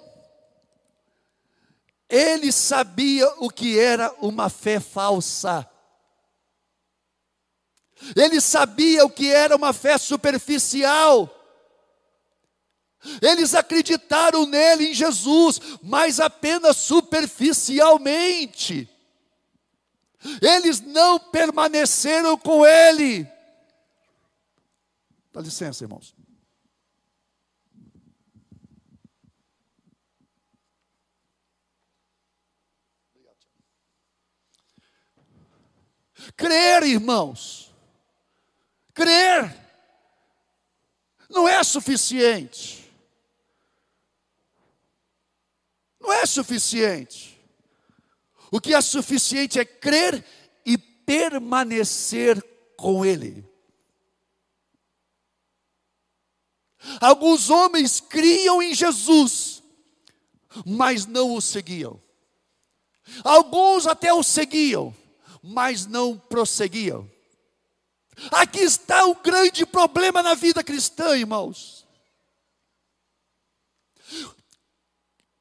[2.09, 5.69] Ele sabia o que era uma fé falsa.
[8.15, 11.36] Eles sabiam que era uma fé superficial.
[13.23, 18.89] Eles acreditaram nele, em Jesus, mas apenas superficialmente.
[20.41, 23.27] Eles não permaneceram com ele.
[25.33, 26.15] Dá licença, irmãos.
[36.35, 37.73] Crer, irmãos,
[38.93, 39.55] crer
[41.29, 42.86] não é suficiente.
[46.07, 47.37] Não é suficiente.
[48.49, 50.25] O que é suficiente é crer
[50.65, 52.41] e permanecer
[52.77, 53.45] com Ele.
[57.01, 59.65] Alguns homens criam em Jesus,
[60.65, 62.01] mas não o seguiam.
[63.25, 64.95] Alguns até o seguiam,
[65.43, 67.11] mas não prosseguiam.
[68.31, 71.85] Aqui está o grande problema na vida cristã, irmãos.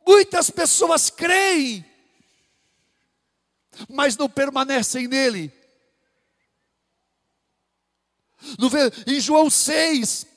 [0.05, 1.83] Muitas pessoas creem,
[3.89, 5.51] mas não permanecem nele.
[9.07, 10.27] Em João 6,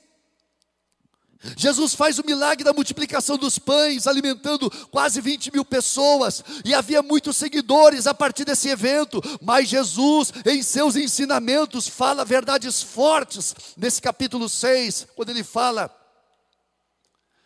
[1.55, 7.01] Jesus faz o milagre da multiplicação dos pães, alimentando quase 20 mil pessoas, e havia
[7.01, 14.01] muitos seguidores a partir desse evento, mas Jesus, em seus ensinamentos, fala verdades fortes, nesse
[14.01, 15.95] capítulo 6, quando ele fala: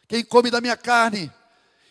[0.07, 1.32] Quem come da minha carne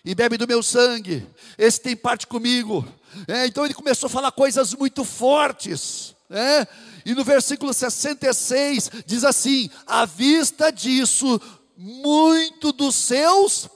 [0.05, 1.27] e bebe do meu sangue,
[1.57, 2.87] esse tem parte comigo.
[3.29, 6.17] É, então ele começou a falar coisas muito fortes.
[6.29, 6.67] É,
[7.05, 11.41] e no versículo 66 diz assim: à vista disso,
[11.77, 13.69] muito dos seus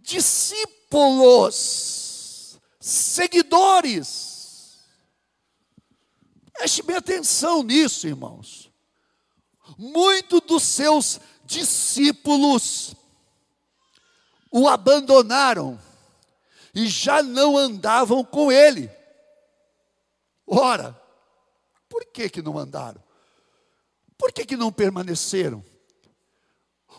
[0.00, 0.60] discípulos,
[2.80, 4.24] seguidores.
[6.54, 8.70] Preste bem atenção nisso, irmãos.
[9.76, 12.94] Muito dos seus discípulos
[14.56, 15.76] o abandonaram
[16.72, 18.88] e já não andavam com ele.
[20.46, 20.96] Ora,
[21.88, 23.02] por que que não andaram?
[24.16, 25.64] Por que que não permaneceram?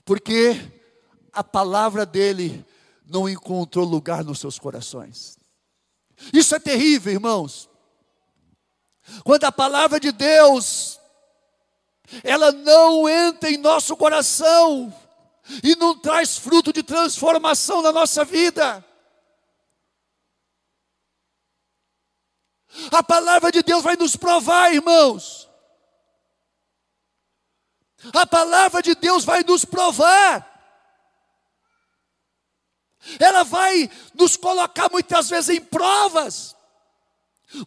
[0.04, 0.70] Porque
[1.32, 2.66] a palavra dele
[3.06, 5.38] não encontrou lugar nos seus corações.
[6.34, 7.70] Isso é terrível, irmãos.
[9.24, 11.00] Quando a palavra de Deus
[12.22, 14.94] ela não entra em nosso coração,
[15.64, 18.84] e não traz fruto de transformação na nossa vida.
[22.92, 25.50] A palavra de Deus vai nos provar, irmãos.
[28.14, 30.52] A palavra de Deus vai nos provar.
[33.20, 36.56] Ela vai nos colocar muitas vezes em provas.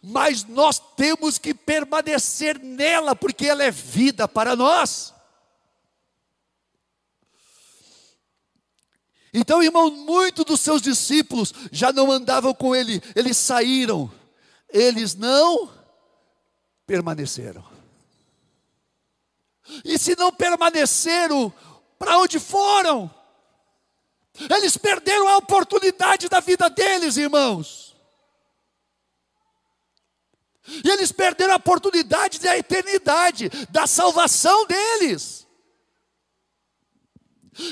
[0.03, 5.13] Mas nós temos que permanecer nela, porque ela é vida para nós.
[9.33, 14.11] Então, irmão, muitos dos seus discípulos já não andavam com ele, eles saíram,
[14.69, 15.69] eles não
[16.85, 17.63] permaneceram.
[19.85, 21.53] E se não permaneceram,
[21.97, 23.13] para onde foram?
[24.49, 27.95] Eles perderam a oportunidade da vida deles, irmãos.
[30.83, 35.38] E eles perderam a oportunidade da eternidade, da salvação deles.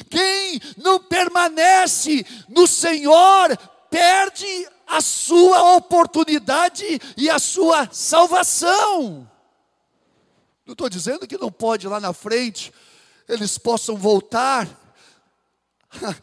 [0.09, 3.57] Quem não permanece no Senhor
[3.89, 9.29] perde a sua oportunidade e a sua salvação.
[10.65, 12.73] Não estou dizendo que não pode lá na frente
[13.27, 14.67] eles possam voltar.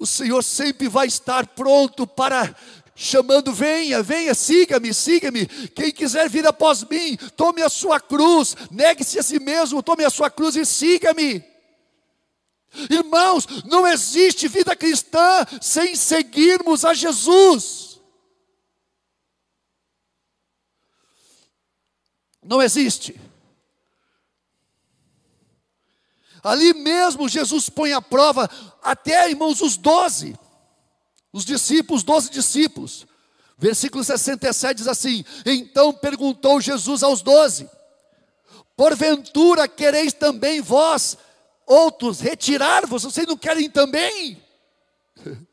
[0.00, 2.54] O Senhor sempre vai estar pronto para
[2.94, 5.44] chamando: venha, venha, siga-me, siga-me.
[5.74, 10.10] Quem quiser vir após mim, tome a sua cruz, negue-se a si mesmo, tome a
[10.10, 11.44] sua cruz e siga-me.
[12.90, 18.00] Irmãos, não existe vida cristã sem seguirmos a Jesus.
[22.42, 23.18] Não existe.
[26.42, 28.48] Ali mesmo Jesus põe à prova,
[28.82, 30.38] até irmãos, os doze,
[31.32, 33.06] os discípulos, doze discípulos.
[33.58, 37.68] Versículo 67 diz assim: Então perguntou Jesus aos doze:
[38.76, 41.18] Porventura quereis também vós
[41.68, 44.42] outros, retirar-vos, vocês não querem também?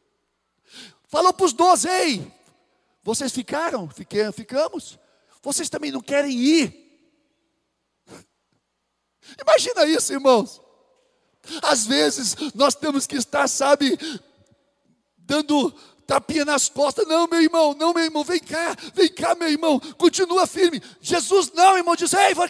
[1.08, 2.32] Falou para os doze, ei,
[3.04, 3.88] vocês ficaram?
[3.90, 4.98] Fiquei, ficamos?
[5.44, 7.04] Vocês também não querem ir?
[9.40, 10.62] Imagina isso, irmãos.
[11.62, 14.00] Às vezes nós temos que estar, sabe,
[15.18, 15.72] dando
[16.08, 17.08] tapinha nas costas.
[17.08, 20.82] Não, meu irmão, não, meu irmão, vem cá, vem cá, meu irmão, continua firme.
[21.00, 22.50] Jesus não, irmão, diz: Ei, vai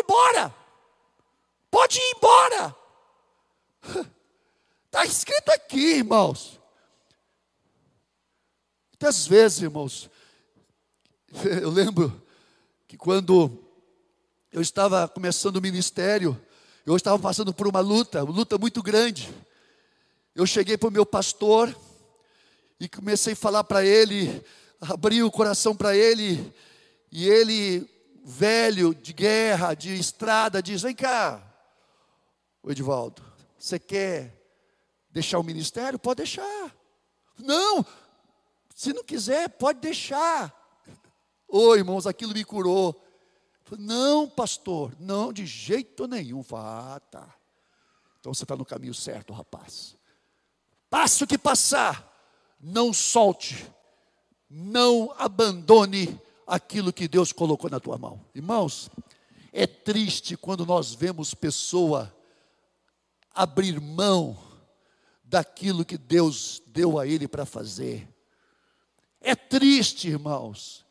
[0.00, 0.65] embora.
[1.70, 2.76] Pode ir embora.
[4.86, 6.60] Está escrito aqui, irmãos.
[8.92, 10.08] Muitas vezes, irmãos,
[11.60, 12.22] eu lembro
[12.88, 13.62] que quando
[14.50, 16.40] eu estava começando o ministério,
[16.86, 19.28] eu estava passando por uma luta, uma luta muito grande.
[20.34, 21.76] Eu cheguei para o meu pastor
[22.78, 24.42] e comecei a falar para ele,
[24.80, 26.52] abri o coração para ele,
[27.10, 27.88] e ele,
[28.24, 31.42] velho, de guerra, de estrada, diz: Vem cá,
[32.66, 33.22] o Edivaldo,
[33.56, 34.36] você quer
[35.08, 36.00] deixar o ministério?
[36.00, 36.76] Pode deixar.
[37.38, 37.86] Não,
[38.74, 40.52] se não quiser, pode deixar.
[41.46, 43.00] Ô oh, irmãos, aquilo me curou.
[43.78, 46.44] Não, pastor, não, de jeito nenhum.
[46.52, 47.32] Ah, tá.
[48.18, 49.96] Então você está no caminho certo, rapaz.
[50.90, 52.12] Passe o que passar,
[52.60, 53.72] não solte,
[54.50, 58.24] não abandone aquilo que Deus colocou na tua mão.
[58.34, 58.90] Irmãos,
[59.52, 62.12] é triste quando nós vemos pessoa
[63.36, 64.36] abrir mão
[65.22, 68.08] daquilo que Deus deu a ele para fazer.
[69.20, 70.84] É triste, irmãos.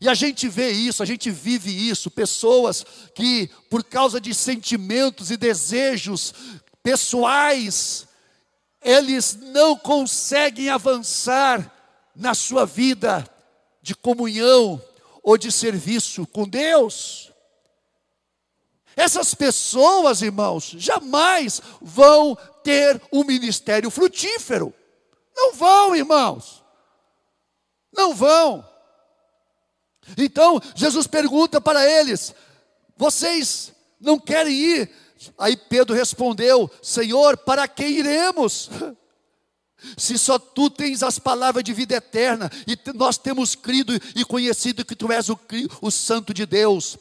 [0.00, 5.30] E a gente vê isso, a gente vive isso, pessoas que, por causa de sentimentos
[5.30, 6.34] e desejos
[6.82, 8.06] pessoais,
[8.82, 11.70] eles não conseguem avançar
[12.14, 13.28] na sua vida
[13.80, 14.82] de comunhão
[15.22, 17.31] ou de serviço com Deus.
[18.96, 24.74] Essas pessoas, irmãos, jamais vão ter um ministério frutífero.
[25.34, 26.62] Não vão, irmãos.
[27.92, 28.66] Não vão.
[30.16, 32.34] Então, Jesus pergunta para eles:
[32.96, 34.90] Vocês não querem ir?
[35.38, 38.70] Aí Pedro respondeu: Senhor, para que iremos?
[39.96, 44.84] Se só tu tens as palavras de vida eterna, e nós temos crido e conhecido
[44.84, 45.38] que tu és o,
[45.80, 46.96] o Santo de Deus.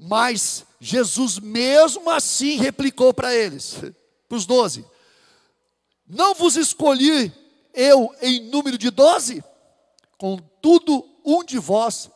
[0.00, 3.74] Mas Jesus, mesmo assim, replicou para eles,
[4.28, 4.84] para os doze:
[6.06, 7.32] Não vos escolhi
[7.72, 9.42] eu em número de doze?
[10.18, 12.10] Contudo, um de vós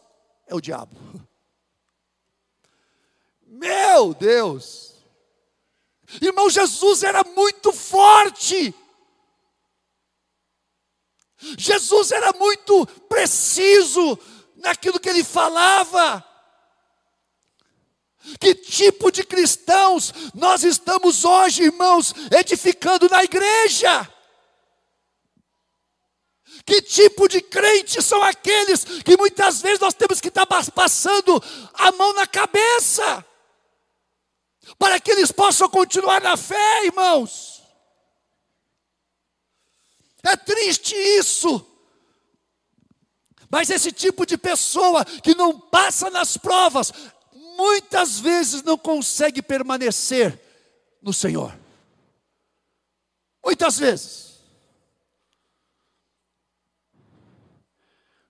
[0.47, 0.95] é o diabo.
[3.47, 4.97] Meu Deus!
[6.21, 8.75] Irmão, Jesus era muito forte.
[11.57, 14.19] Jesus era muito preciso
[14.57, 16.28] naquilo que ele falava.
[18.41, 24.09] Que tipo de cristãos nós estamos hoje, irmãos, edificando na igreja?
[26.67, 31.91] Que tipo de crentes são aqueles que muitas vezes nós temos que estar passando a
[31.93, 33.25] mão na cabeça,
[34.79, 37.63] para que eles possam continuar na fé, irmãos?
[40.23, 41.65] É triste isso.
[43.51, 46.93] Mas esse tipo de pessoa que não passa nas provas,
[47.59, 50.41] muitas vezes não consegue permanecer
[51.03, 51.59] no Senhor.
[53.45, 54.39] Muitas vezes.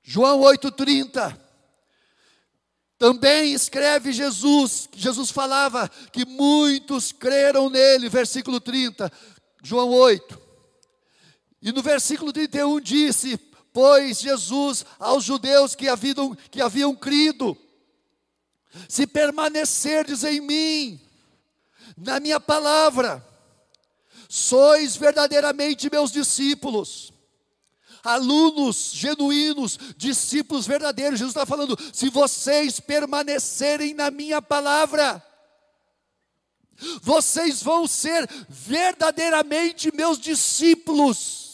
[0.03, 1.39] João 8,30.
[2.97, 9.12] Também escreve Jesus, Jesus falava que muitos creram nele, versículo 30,
[9.62, 10.41] João 8.
[11.62, 13.37] E no versículo 31 disse:
[13.72, 17.57] Pois Jesus aos judeus que haviam, que haviam crido,
[18.88, 21.00] se permanecerdes em mim,
[21.96, 23.24] na minha palavra,
[24.28, 27.12] sois verdadeiramente meus discípulos
[28.02, 31.18] alunos genuínos, discípulos verdadeiros.
[31.18, 35.22] Jesus está falando: se vocês permanecerem na minha palavra,
[37.02, 41.46] vocês vão ser verdadeiramente meus discípulos.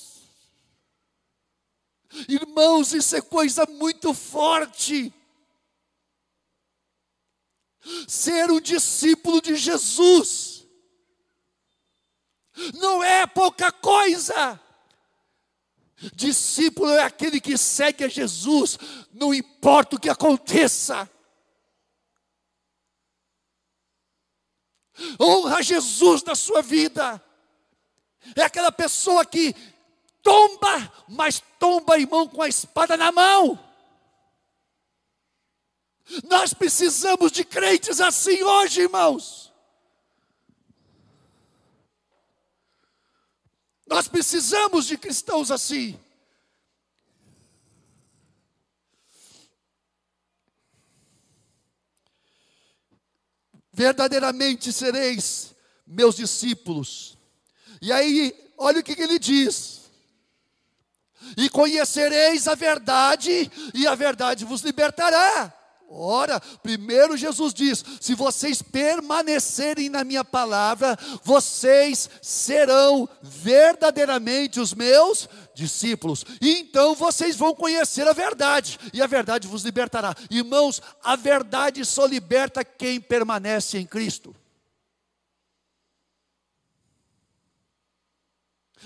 [2.29, 5.13] Irmãos, isso é coisa muito forte.
[8.09, 10.55] Ser um discípulo de Jesus
[12.75, 14.61] não é pouca coisa.
[16.15, 18.79] Discípulo é aquele que segue a Jesus,
[19.13, 21.09] não importa o que aconteça.
[25.21, 27.23] Honra Jesus na sua vida.
[28.37, 29.55] É aquela pessoa que
[30.23, 33.59] tomba, mas tomba, irmão, com a espada na mão.
[36.29, 39.53] Nós precisamos de crentes assim hoje, irmãos.
[43.87, 45.99] Nós precisamos de cristãos assim.
[53.73, 55.55] Verdadeiramente sereis
[55.87, 57.17] meus discípulos.
[57.81, 59.83] E aí, olha o que, ele diz.
[61.37, 65.53] E conhecereis a verdade, e a verdade vos libertará.
[65.89, 75.29] Ora, primeiro Jesus diz: se vocês permanecerem na minha palavra, vocês serão verdadeiramente os meus
[75.55, 76.25] discípulos.
[76.41, 80.15] E então vocês vão conhecer a verdade, e a verdade vos libertará.
[80.31, 84.35] Irmãos, a verdade só liberta quem permanece em Cristo.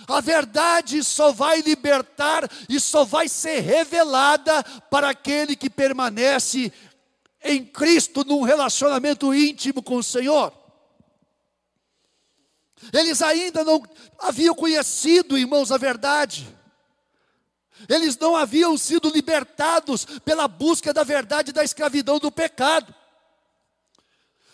[0.07, 6.73] A verdade só vai libertar e só vai ser revelada para aquele que permanece
[7.43, 10.53] em Cristo num relacionamento íntimo com o Senhor.
[12.93, 13.83] Eles ainda não
[14.19, 16.47] haviam conhecido, irmãos, a verdade.
[17.89, 22.95] Eles não haviam sido libertados pela busca da verdade da escravidão do pecado.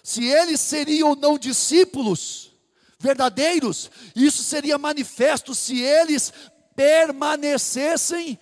[0.02, 2.52] Se eles seriam ou não discípulos
[2.98, 6.32] verdadeiros, isso seria manifesto se eles
[6.76, 8.38] permanecessem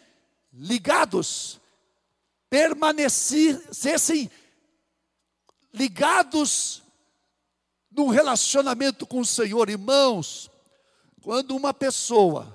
[0.53, 1.61] ligados
[2.53, 4.31] permanecessem
[5.73, 6.83] ligados
[7.91, 9.71] num relacionamento com o Senhor.
[9.71, 10.51] Irmãos,
[11.23, 12.55] quando uma pessoa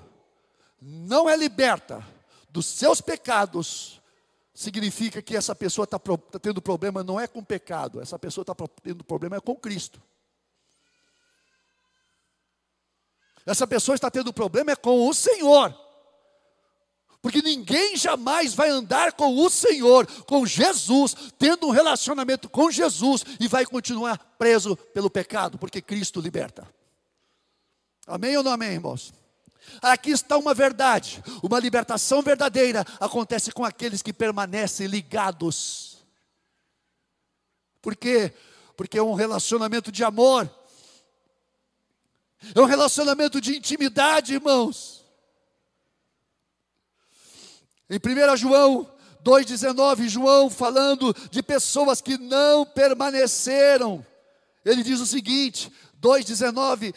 [0.80, 2.06] não é liberta
[2.48, 4.00] dos seus pecados,
[4.54, 8.54] significa que essa pessoa está tá tendo problema não é com pecado, essa pessoa está
[8.80, 10.00] tendo problema é com Cristo.
[13.44, 15.87] Essa pessoa está tendo problema é com o Senhor.
[17.20, 23.24] Porque ninguém jamais vai andar com o Senhor, com Jesus, tendo um relacionamento com Jesus
[23.40, 26.68] e vai continuar preso pelo pecado, porque Cristo liberta.
[28.06, 29.12] Amém ou não amém, irmãos?
[29.82, 35.98] Aqui está uma verdade, uma libertação verdadeira acontece com aqueles que permanecem ligados.
[37.82, 38.32] Por quê?
[38.76, 40.48] Porque é um relacionamento de amor,
[42.54, 44.97] é um relacionamento de intimidade, irmãos.
[47.90, 48.90] Em 1 João
[49.24, 54.04] 2,19, João falando de pessoas que não permaneceram,
[54.64, 56.94] ele diz o seguinte: 2,19,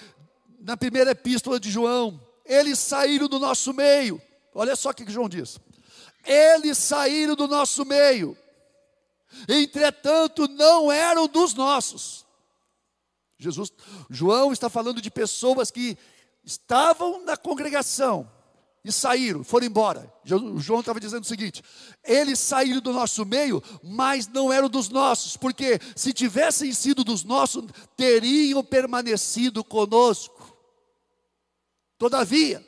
[0.60, 4.22] na primeira epístola de João, eles saíram do nosso meio,
[4.54, 5.60] olha só o que João diz:
[6.26, 8.38] eles saíram do nosso meio,
[9.48, 12.26] entretanto não eram dos nossos.
[13.38, 13.72] Jesus,
[14.10, 15.98] João está falando de pessoas que
[16.44, 18.30] estavam na congregação,
[18.84, 20.12] e saíram, foram embora.
[20.24, 21.64] João estava dizendo o seguinte:
[22.04, 27.24] eles saíram do nosso meio, mas não eram dos nossos, porque se tivessem sido dos
[27.24, 27.66] nossos,
[27.96, 30.58] teriam permanecido conosco.
[31.98, 32.66] Todavia,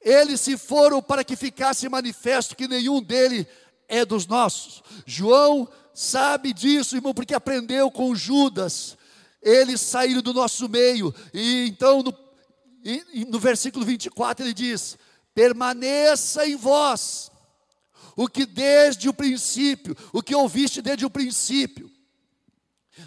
[0.00, 3.46] eles se foram para que ficasse manifesto que nenhum dele
[3.86, 4.82] é dos nossos.
[5.06, 8.98] João sabe disso, irmão, porque aprendeu com Judas.
[9.40, 12.12] Eles saíram do nosso meio, e então no,
[13.28, 14.98] no versículo 24 ele diz:
[15.40, 17.32] permaneça em vós
[18.14, 21.90] o que desde o princípio, o que ouviste desde o princípio.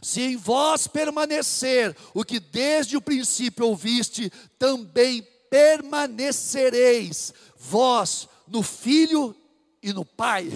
[0.02, 9.36] Se em vós permanecer o que desde o princípio ouviste, também permanecereis vós no Filho
[9.84, 10.50] e no Pai.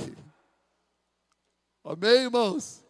[1.84, 2.82] Amém, irmãos?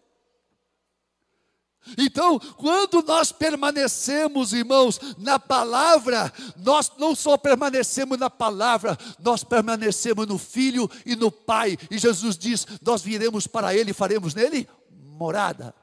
[1.98, 10.28] Então, quando nós permanecemos, irmãos, na palavra, nós não só permanecemos na palavra, nós permanecemos
[10.28, 11.78] no Filho e no Pai.
[11.92, 15.74] E Jesus diz: Nós viremos para Ele e faremos nele morada.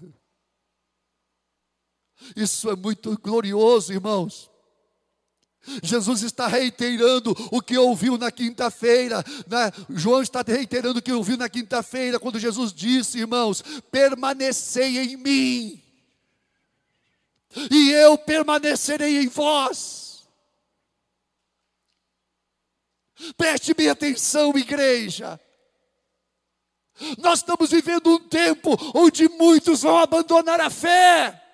[2.36, 4.50] Isso é muito glorioso, irmãos.
[5.82, 9.24] Jesus está reiterando o que ouviu na quinta-feira.
[9.46, 9.72] Né?
[9.90, 15.82] João está reiterando o que ouviu na quinta-feira, quando Jesus disse, irmãos: permanecei em mim,
[17.70, 20.26] e eu permanecerei em vós.
[23.36, 25.40] Preste bem atenção, igreja.
[27.18, 31.47] Nós estamos vivendo um tempo onde muitos vão abandonar a fé.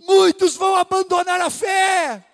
[0.00, 2.24] Muitos vão abandonar a fé.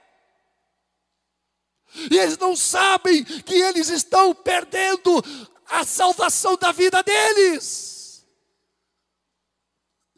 [2.11, 5.23] E eles não sabem que eles estão perdendo
[5.67, 8.25] a salvação da vida deles.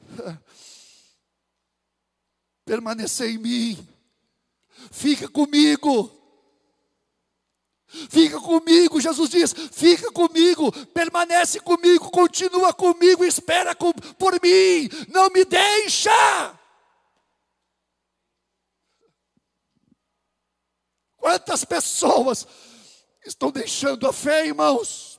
[2.64, 3.88] Permanecer em mim.
[4.90, 6.10] Fica comigo.
[8.10, 15.44] Fica comigo, Jesus diz: fica comigo, permanece comigo, continua comigo, espera por mim, não me
[15.44, 16.10] deixa.
[21.24, 22.46] Quantas pessoas
[23.24, 25.18] estão deixando a fé, irmãos,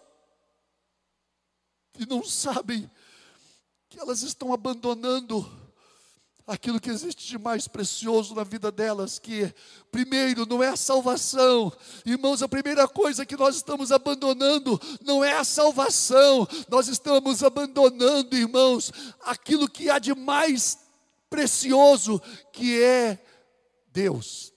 [1.97, 2.87] e não sabem
[3.89, 5.43] que elas estão abandonando
[6.45, 9.51] aquilo que existe de mais precioso na vida delas, que
[9.91, 11.73] primeiro não é a salvação.
[12.05, 16.47] Irmãos, a primeira coisa que nós estamos abandonando não é a salvação.
[16.69, 18.91] Nós estamos abandonando, irmãos,
[19.21, 20.77] aquilo que há de mais
[21.31, 22.21] precioso,
[22.53, 23.25] que é
[23.87, 24.54] Deus.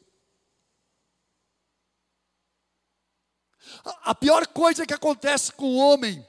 [3.85, 6.27] A pior coisa que acontece com o homem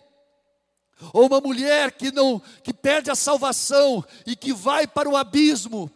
[1.14, 5.89] ou uma mulher que não que perde a salvação e que vai para o abismo.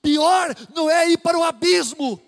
[0.00, 2.20] Pior não é ir para o abismo.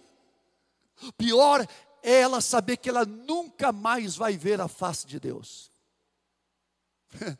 [1.16, 1.66] Pior
[2.02, 5.70] é ela saber que ela nunca mais vai ver a face de Deus.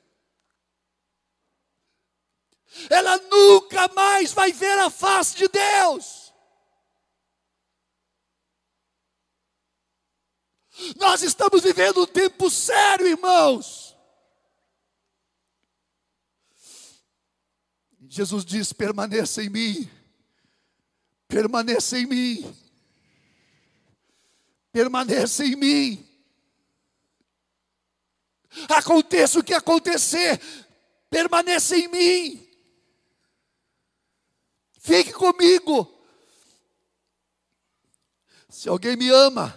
[2.89, 6.30] ela nunca mais vai ver a face de Deus.
[10.97, 13.97] Nós estamos vivendo um tempo sério, irmãos.
[18.09, 19.91] Jesus diz: permaneça em mim,
[21.29, 22.57] permaneça em mim,
[24.73, 26.07] permaneça em mim.
[28.69, 30.41] Aconteça o que acontecer,
[31.09, 32.49] permaneça em mim,
[34.81, 35.89] fique comigo.
[38.49, 39.57] Se alguém me ama,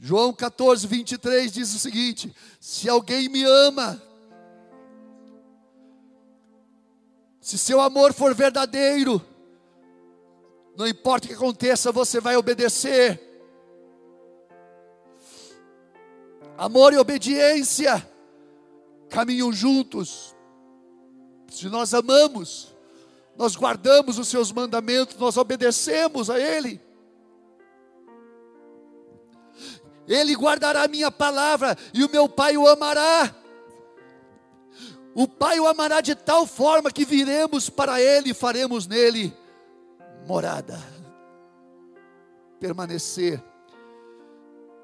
[0.00, 4.02] João 14, 23 diz o seguinte: Se alguém me ama,
[7.40, 9.24] se seu amor for verdadeiro,
[10.76, 13.22] não importa o que aconteça, você vai obedecer.
[16.58, 18.06] Amor e obediência
[19.08, 20.34] caminham juntos.
[21.50, 22.74] Se nós amamos,
[23.36, 26.85] nós guardamos os seus mandamentos, nós obedecemos a Ele.
[30.08, 33.34] Ele guardará a minha palavra e o meu Pai o amará.
[35.14, 39.36] O Pai o amará de tal forma que viremos para Ele e faremos nele
[40.26, 40.78] morada.
[42.60, 43.42] Permanecer,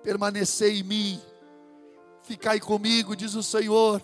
[0.02, 1.22] permanecer em mim,
[2.22, 4.02] ficai comigo, diz o Senhor.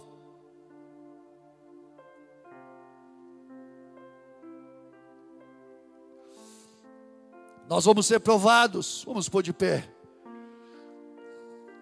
[7.68, 9.97] Nós vamos ser provados, vamos pôr de pé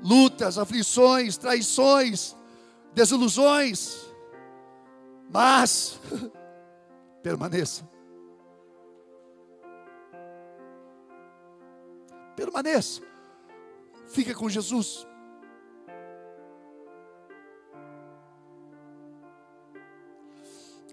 [0.00, 2.34] lutas, aflições, traições,
[2.94, 4.06] desilusões,
[5.30, 6.00] mas
[7.22, 7.88] permaneça.
[12.36, 13.00] Permaneça.
[14.08, 15.06] Fica com Jesus.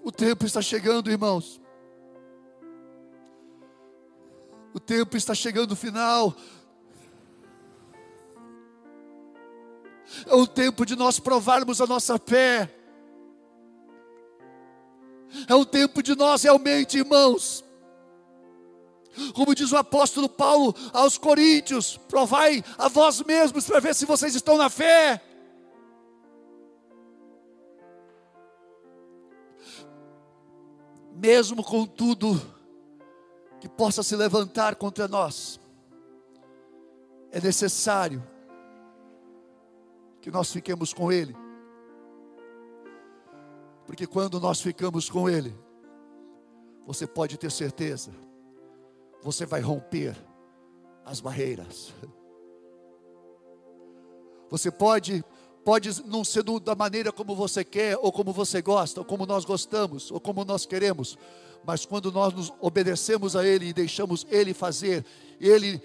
[0.04, 1.62] O tempo está chegando, irmãos.
[4.74, 6.36] O tempo está chegando o final.
[10.26, 12.70] É o tempo de nós provarmos a nossa fé.
[15.48, 17.64] É o tempo de nós realmente, irmãos,
[19.34, 24.36] como diz o apóstolo Paulo aos Coríntios: provai a vós mesmos para ver se vocês
[24.36, 25.22] estão na fé.
[31.16, 32.40] Mesmo com tudo
[33.60, 35.60] que possa se levantar contra nós,
[37.32, 38.33] é necessário
[40.24, 41.36] que nós fiquemos com Ele.
[43.86, 45.54] Porque quando nós ficamos com Ele,
[46.88, 48.10] você pode ter certeza,
[49.22, 50.16] você vai romper
[51.04, 51.94] as barreiras.
[54.50, 55.26] Você pode,
[55.66, 59.44] pode não ser da maneira como você quer, ou como você gosta, ou como nós
[59.44, 61.18] gostamos, ou como nós queremos,
[61.66, 65.06] mas quando nós nos obedecemos a Ele e deixamos Ele fazer,
[65.38, 65.82] Ele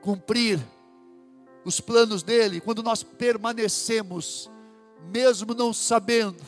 [0.00, 0.58] cumprir
[1.66, 4.48] os planos dele, quando nós permanecemos,
[5.12, 6.40] mesmo não sabendo,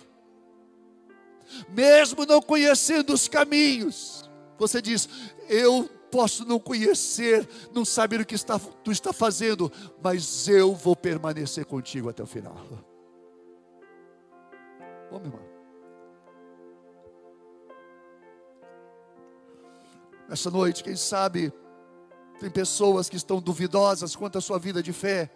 [1.69, 5.09] mesmo não conhecendo os caminhos, você diz:
[5.49, 10.95] Eu posso não conhecer, não saber o que está, tu está fazendo, mas eu vou
[10.95, 12.57] permanecer contigo até o final.
[15.11, 15.49] Vamos, irmão.
[20.31, 21.53] Essa noite, quem sabe
[22.39, 25.31] tem pessoas que estão duvidosas quanto à sua vida de fé.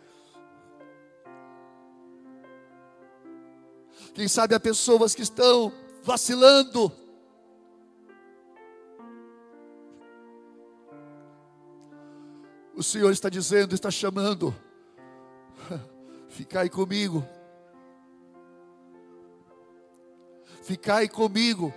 [4.14, 5.72] Quem sabe há pessoas que estão
[6.02, 6.92] vacilando.
[12.74, 14.54] O Senhor está dizendo, está chamando.
[16.28, 17.26] Ficai comigo.
[20.62, 21.72] Ficai comigo.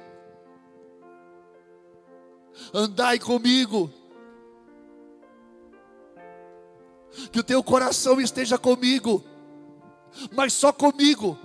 [2.74, 3.92] Andai comigo.
[7.32, 9.24] Que o teu coração esteja comigo,
[10.32, 11.38] mas só comigo.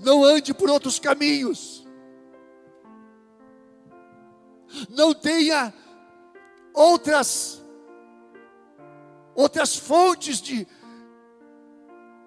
[0.00, 1.86] Não ande por outros caminhos.
[4.88, 5.72] Não tenha
[6.74, 7.64] outras
[9.34, 10.66] outras fontes de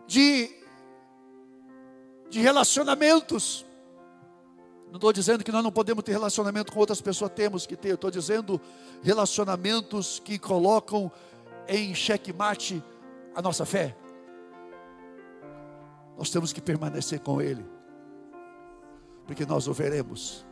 [0.08, 0.56] de
[2.30, 3.66] de relacionamentos.
[4.90, 7.94] Não estou dizendo que nós não podemos ter relacionamento com outras pessoas, temos que ter.
[7.94, 8.60] Estou dizendo
[9.04, 11.12] relacionamentos que colocam
[11.68, 12.84] em xeque-mate
[13.36, 13.96] a nossa fé.
[16.18, 17.64] Nós temos que permanecer com Ele,
[19.26, 20.46] porque nós o veremos,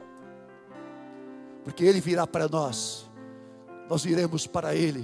[1.63, 3.09] porque Ele virá para nós,
[3.89, 5.03] nós iremos para Ele,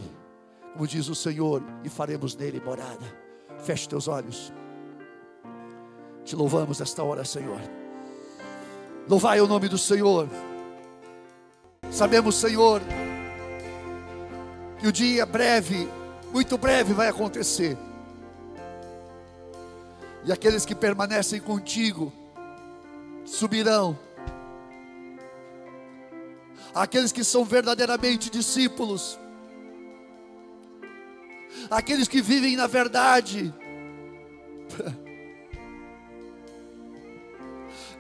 [0.72, 3.06] como diz o Senhor, e faremos nele morada.
[3.60, 4.54] Feche teus olhos.
[6.24, 7.60] Te louvamos esta hora, Senhor.
[9.08, 10.30] Louvai o nome do Senhor.
[11.92, 12.82] Sabemos, Senhor,
[14.80, 15.88] que o dia breve,
[16.32, 17.78] muito breve vai acontecer.
[20.26, 22.14] E aqueles que permanecem contigo
[23.26, 24.00] subirão.
[26.74, 29.20] Aqueles que são verdadeiramente discípulos,
[31.70, 33.54] aqueles que vivem na verdade,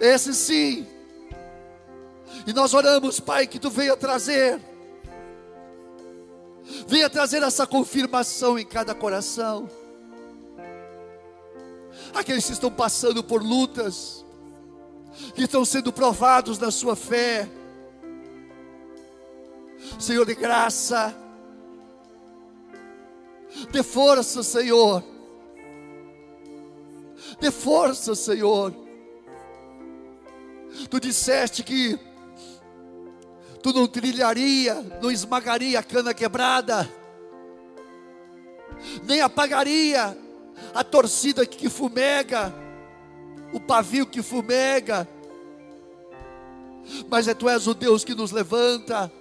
[0.03, 0.85] Esse sim.
[2.45, 4.59] E nós oramos, Pai, que tu venha trazer,
[6.85, 9.69] venha trazer essa confirmação em cada coração.
[12.13, 14.25] Aqueles que estão passando por lutas,
[15.33, 17.47] que estão sendo provados na sua fé.
[19.97, 21.15] Senhor de graça,
[23.71, 25.01] dê força, Senhor.
[27.39, 28.83] Dê força, Senhor.
[30.89, 31.99] Tu disseste que
[33.61, 36.89] tu não trilharia, não esmagaria a cana quebrada,
[39.03, 40.17] nem apagaria
[40.73, 42.53] a torcida que fumega,
[43.53, 45.07] o pavio que fumega,
[47.09, 49.11] mas é tu és o Deus que nos levanta,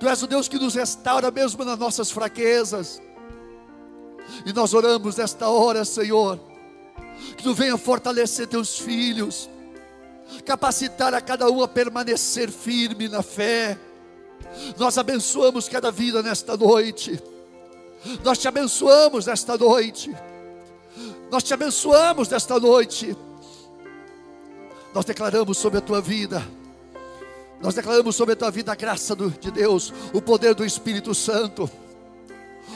[0.00, 3.00] tu és o Deus que nos restaura mesmo nas nossas fraquezas,
[4.44, 6.40] e nós oramos nesta hora, Senhor,
[7.36, 9.48] que tu venha fortalecer teus filhos,
[10.44, 13.78] capacitar a cada um a permanecer firme na fé.
[14.78, 17.22] Nós abençoamos cada vida nesta noite.
[18.24, 20.14] Nós te abençoamos nesta noite.
[21.30, 23.16] Nós te abençoamos nesta noite.
[24.94, 26.42] Nós declaramos sobre a tua vida.
[27.60, 31.14] Nós declaramos sobre a tua vida a graça do, de Deus, o poder do Espírito
[31.14, 31.70] Santo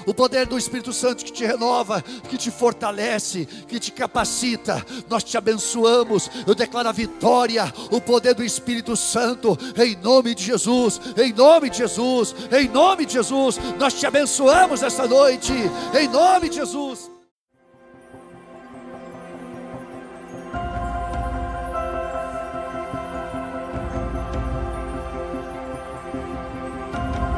[0.07, 4.85] o poder do Espírito Santo que te renova, que te fortalece, que te capacita.
[5.09, 6.31] Nós te abençoamos.
[6.47, 11.69] Eu declaro a vitória, o poder do Espírito Santo, em nome de Jesus, em nome
[11.69, 13.59] de Jesus, em nome de Jesus.
[13.79, 15.53] Nós te abençoamos esta noite,
[15.99, 17.16] em nome de Jesus.